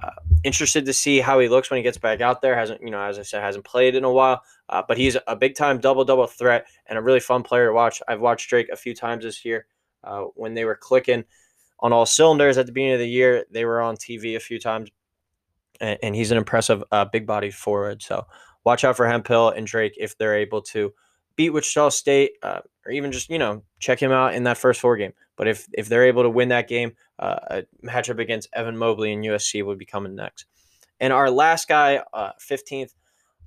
Uh, 0.02 0.10
interested 0.42 0.84
to 0.84 0.92
see 0.92 1.20
how 1.20 1.38
he 1.38 1.48
looks 1.48 1.70
when 1.70 1.76
he 1.76 1.82
gets 1.82 1.98
back 1.98 2.20
out 2.20 2.42
there. 2.42 2.56
Hasn't, 2.56 2.80
you 2.82 2.90
know, 2.90 3.00
as 3.00 3.18
I 3.18 3.22
said, 3.22 3.42
hasn't 3.42 3.64
played 3.64 3.94
in 3.94 4.04
a 4.04 4.12
while, 4.12 4.42
uh, 4.68 4.82
but 4.86 4.96
he's 4.98 5.16
a 5.26 5.36
big 5.36 5.54
time 5.54 5.78
double 5.78 6.04
double 6.04 6.26
threat 6.26 6.66
and 6.86 6.98
a 6.98 7.02
really 7.02 7.20
fun 7.20 7.42
player 7.42 7.66
to 7.66 7.72
watch. 7.72 8.02
I've 8.08 8.20
watched 8.20 8.48
Drake 8.48 8.68
a 8.72 8.76
few 8.76 8.94
times 8.94 9.22
this 9.22 9.44
year 9.44 9.66
uh, 10.02 10.22
when 10.34 10.54
they 10.54 10.64
were 10.64 10.74
clicking 10.74 11.24
on 11.80 11.92
all 11.92 12.06
cylinders 12.06 12.58
at 12.58 12.66
the 12.66 12.72
beginning 12.72 12.94
of 12.94 13.00
the 13.00 13.08
year. 13.08 13.44
They 13.50 13.64
were 13.64 13.80
on 13.80 13.96
TV 13.96 14.34
a 14.34 14.40
few 14.40 14.58
times, 14.58 14.90
and, 15.80 15.98
and 16.02 16.14
he's 16.14 16.30
an 16.30 16.38
impressive 16.38 16.82
uh, 16.92 17.04
big 17.04 17.26
body 17.26 17.50
forward. 17.50 18.02
So 18.02 18.26
watch 18.64 18.84
out 18.84 18.96
for 18.96 19.06
Hemphill 19.06 19.50
and 19.50 19.66
Drake 19.66 19.94
if 19.98 20.16
they're 20.16 20.36
able 20.36 20.62
to 20.62 20.92
beat 21.36 21.50
Wichita 21.50 21.90
State, 21.90 22.32
uh, 22.42 22.60
or 22.84 22.92
even 22.92 23.12
just 23.12 23.30
you 23.30 23.38
know 23.38 23.62
check 23.78 24.00
him 24.00 24.12
out 24.12 24.34
in 24.34 24.44
that 24.44 24.58
first 24.58 24.80
four 24.80 24.96
game. 24.96 25.12
But 25.36 25.48
if 25.48 25.66
if 25.72 25.88
they're 25.88 26.06
able 26.06 26.22
to 26.22 26.30
win 26.30 26.48
that 26.48 26.68
game, 26.68 26.92
uh, 27.18 27.38
a 27.50 27.62
matchup 27.84 28.18
against 28.18 28.48
Evan 28.52 28.76
Mobley 28.76 29.12
and 29.12 29.24
USC 29.24 29.64
would 29.64 29.78
be 29.78 29.86
coming 29.86 30.14
next. 30.14 30.46
And 31.00 31.12
our 31.12 31.30
last 31.30 31.68
guy, 31.68 32.02
uh, 32.12 32.32
fifteenth 32.38 32.94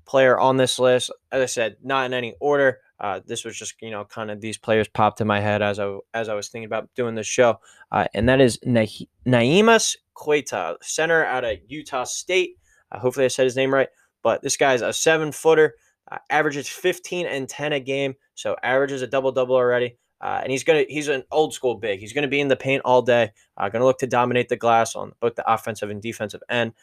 player 0.05 0.39
on 0.39 0.57
this 0.57 0.79
list, 0.79 1.11
as 1.31 1.41
I 1.41 1.45
said, 1.45 1.77
not 1.83 2.05
in 2.05 2.13
any 2.13 2.35
order. 2.39 2.79
Uh, 2.99 3.19
this 3.25 3.43
was 3.43 3.57
just 3.57 3.75
you 3.81 3.91
know 3.91 4.05
kind 4.05 4.31
of 4.31 4.39
these 4.39 4.57
players 4.57 4.87
popped 4.87 5.19
in 5.19 5.27
my 5.27 5.39
head 5.39 5.61
as 5.61 5.79
I 5.79 5.97
as 6.13 6.29
I 6.29 6.33
was 6.33 6.47
thinking 6.47 6.65
about 6.65 6.89
doing 6.95 7.15
this 7.15 7.27
show, 7.27 7.59
uh, 7.91 8.05
and 8.13 8.29
that 8.29 8.39
is 8.39 8.59
Na- 8.63 8.85
Neemias 9.27 9.97
Queta, 10.13 10.77
center 10.81 11.25
out 11.25 11.43
of 11.43 11.57
Utah 11.67 12.05
State. 12.05 12.57
Uh, 12.91 12.99
hopefully 12.99 13.25
I 13.25 13.29
said 13.29 13.43
his 13.43 13.55
name 13.55 13.73
right, 13.73 13.89
but 14.23 14.41
this 14.41 14.57
guy's 14.57 14.81
a 14.81 14.93
seven 14.93 15.31
footer. 15.31 15.75
Uh, 16.09 16.19
averages 16.29 16.69
15 16.69 17.25
and 17.25 17.49
10 17.49 17.73
a 17.73 17.79
game, 17.79 18.13
so 18.35 18.55
averages 18.61 19.01
a 19.01 19.07
double 19.07 19.31
double 19.31 19.55
already. 19.55 19.97
Uh, 20.21 20.39
and 20.43 20.51
he's 20.51 20.63
gonna 20.63 20.85
he's 20.87 21.09
an 21.09 21.23
old 21.31 21.53
school 21.53 21.75
big. 21.75 21.99
He's 21.99 22.13
gonna 22.13 22.27
be 22.27 22.39
in 22.39 22.47
the 22.47 22.55
paint 22.55 22.83
all 22.85 23.01
day. 23.01 23.31
Uh, 23.57 23.67
gonna 23.69 23.85
look 23.85 23.99
to 23.99 24.07
dominate 24.07 24.47
the 24.47 24.55
glass 24.55 24.95
on 24.95 25.11
both 25.19 25.35
the 25.35 25.51
offensive 25.51 25.89
and 25.89 26.01
defensive 26.01 26.41
end. 26.49 26.73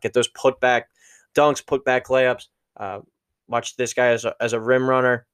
Get 0.00 0.12
those 0.12 0.28
put 0.28 0.60
back 0.60 0.88
dunks, 1.34 1.64
put 1.64 1.84
back 1.84 2.06
layups. 2.06 2.48
Uh, 2.76 3.00
watch 3.48 3.76
this 3.76 3.94
guy 3.94 4.08
as 4.08 4.24
a, 4.24 4.34
as 4.40 4.52
a 4.52 4.60
rim 4.60 4.88
runner, 4.88 5.26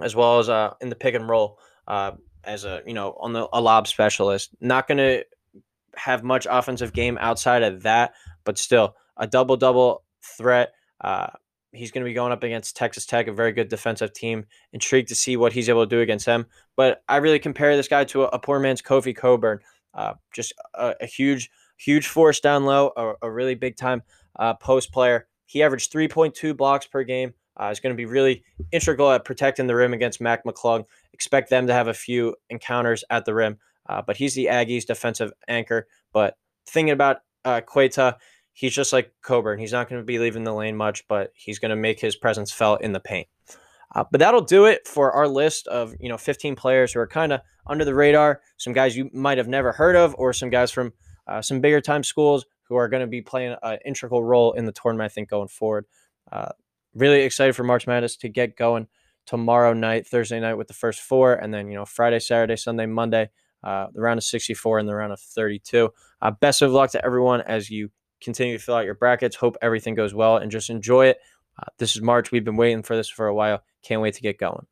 as 0.00 0.14
well 0.14 0.38
as 0.38 0.48
uh, 0.48 0.74
in 0.80 0.88
the 0.88 0.96
pick 0.96 1.14
and 1.14 1.28
roll 1.28 1.58
uh, 1.86 2.12
as 2.44 2.64
a 2.64 2.82
you 2.86 2.94
know 2.94 3.16
on 3.20 3.32
the 3.32 3.48
a 3.52 3.60
lob 3.60 3.86
specialist. 3.86 4.50
Not 4.60 4.88
gonna 4.88 5.22
have 5.96 6.22
much 6.22 6.46
offensive 6.48 6.92
game 6.92 7.18
outside 7.20 7.62
of 7.62 7.82
that, 7.82 8.12
but 8.44 8.58
still 8.58 8.94
a 9.16 9.26
double 9.26 9.56
double 9.56 10.04
threat. 10.22 10.72
Uh, 11.00 11.28
he's 11.72 11.90
going 11.90 12.02
to 12.02 12.08
be 12.08 12.14
going 12.14 12.32
up 12.32 12.42
against 12.42 12.76
Texas 12.76 13.06
Tech, 13.06 13.26
a 13.28 13.32
very 13.32 13.52
good 13.52 13.68
defensive 13.68 14.12
team. 14.12 14.46
Intrigued 14.72 15.08
to 15.08 15.14
see 15.14 15.36
what 15.36 15.52
he's 15.52 15.68
able 15.68 15.84
to 15.84 15.96
do 15.96 16.00
against 16.00 16.26
them. 16.26 16.46
But 16.76 17.02
I 17.08 17.16
really 17.18 17.38
compare 17.38 17.76
this 17.76 17.88
guy 17.88 18.04
to 18.04 18.24
a, 18.24 18.26
a 18.28 18.38
poor 18.38 18.58
man's 18.58 18.82
Kofi 18.82 19.14
Cockburn. 19.14 19.60
Uh, 19.94 20.14
just 20.32 20.52
a, 20.74 20.94
a, 21.00 21.06
huge, 21.06 21.50
huge 21.76 22.06
force 22.06 22.40
down 22.40 22.64
low, 22.64 22.92
a, 22.96 23.26
a 23.26 23.30
really 23.30 23.54
big 23.54 23.76
time 23.76 24.02
uh, 24.38 24.54
post 24.54 24.92
player. 24.92 25.26
He 25.48 25.62
averaged 25.62 25.90
3.2 25.92 26.56
blocks 26.56 26.86
per 26.86 27.02
game. 27.02 27.32
Uh, 27.60 27.70
is 27.70 27.80
going 27.80 27.92
to 27.92 27.96
be 27.96 28.06
really 28.06 28.44
integral 28.70 29.10
at 29.10 29.24
protecting 29.24 29.66
the 29.66 29.74
rim 29.74 29.92
against 29.92 30.20
Mac 30.20 30.44
McClung. 30.44 30.84
Expect 31.12 31.50
them 31.50 31.66
to 31.66 31.72
have 31.72 31.88
a 31.88 31.94
few 31.94 32.36
encounters 32.50 33.02
at 33.10 33.24
the 33.24 33.34
rim, 33.34 33.58
uh, 33.88 34.00
but 34.00 34.16
he's 34.16 34.34
the 34.34 34.46
Aggies' 34.46 34.86
defensive 34.86 35.32
anchor. 35.48 35.88
But 36.12 36.36
thinking 36.68 36.92
about 36.92 37.16
uh, 37.44 37.60
Queta, 37.62 38.16
he's 38.52 38.72
just 38.72 38.92
like 38.92 39.12
Cockburn. 39.22 39.58
He's 39.58 39.72
not 39.72 39.88
going 39.88 40.00
to 40.00 40.06
be 40.06 40.20
leaving 40.20 40.44
the 40.44 40.52
lane 40.52 40.76
much, 40.76 41.08
but 41.08 41.32
he's 41.34 41.58
going 41.58 41.70
to 41.70 41.76
make 41.76 41.98
his 41.98 42.14
presence 42.14 42.52
felt 42.52 42.80
in 42.80 42.92
the 42.92 43.00
paint. 43.00 43.26
Uh, 43.92 44.04
but 44.08 44.18
that'll 44.18 44.42
do 44.42 44.66
it 44.66 44.86
for 44.86 45.10
our 45.10 45.26
list 45.26 45.66
of 45.66 45.94
you 45.98 46.08
know 46.08 46.18
15 46.18 46.54
players 46.54 46.92
who 46.92 47.00
are 47.00 47.08
kind 47.08 47.32
of 47.32 47.40
under 47.66 47.84
the 47.84 47.94
radar. 47.94 48.40
Some 48.58 48.72
guys 48.72 48.96
you 48.96 49.10
might 49.12 49.38
have 49.38 49.48
never 49.48 49.72
heard 49.72 49.96
of, 49.96 50.14
or 50.16 50.32
some 50.32 50.50
guys 50.50 50.70
from 50.70 50.92
uh, 51.26 51.42
some 51.42 51.60
bigger 51.60 51.80
time 51.80 52.04
schools 52.04 52.44
who 52.68 52.76
are 52.76 52.88
going 52.88 53.00
to 53.00 53.06
be 53.06 53.22
playing 53.22 53.56
an 53.62 53.78
integral 53.84 54.22
role 54.22 54.52
in 54.52 54.64
the 54.64 54.72
tournament. 54.72 55.10
I 55.10 55.14
think 55.14 55.28
going 55.28 55.48
forward. 55.48 55.86
Uh, 56.30 56.50
really 56.94 57.22
excited 57.22 57.54
for 57.54 57.64
March 57.64 57.86
Madness 57.86 58.16
to 58.16 58.28
get 58.28 58.56
going 58.56 58.86
tomorrow 59.26 59.72
night, 59.72 60.06
Thursday 60.06 60.40
night 60.40 60.54
with 60.54 60.68
the 60.68 60.74
first 60.74 61.00
four, 61.00 61.34
and 61.34 61.52
then 61.52 61.68
you 61.68 61.74
know 61.74 61.84
Friday, 61.84 62.18
Saturday, 62.18 62.56
Sunday, 62.56 62.86
Monday, 62.86 63.30
uh, 63.62 63.86
the 63.92 64.00
round 64.00 64.18
of 64.18 64.24
64 64.24 64.78
and 64.78 64.88
the 64.88 64.94
round 64.94 65.12
of 65.12 65.20
32. 65.20 65.90
Uh, 66.20 66.30
best 66.30 66.62
of 66.62 66.72
luck 66.72 66.90
to 66.92 67.04
everyone 67.04 67.40
as 67.42 67.70
you 67.70 67.90
continue 68.20 68.56
to 68.58 68.62
fill 68.62 68.76
out 68.76 68.84
your 68.84 68.94
brackets. 68.94 69.36
Hope 69.36 69.56
everything 69.62 69.94
goes 69.94 70.14
well 70.14 70.36
and 70.38 70.50
just 70.50 70.70
enjoy 70.70 71.06
it. 71.06 71.18
Uh, 71.58 71.66
this 71.78 71.96
is 71.96 72.02
March. 72.02 72.30
We've 72.30 72.44
been 72.44 72.56
waiting 72.56 72.82
for 72.82 72.96
this 72.96 73.08
for 73.08 73.26
a 73.26 73.34
while. 73.34 73.62
Can't 73.82 74.00
wait 74.00 74.14
to 74.14 74.22
get 74.22 74.38
going. 74.38 74.66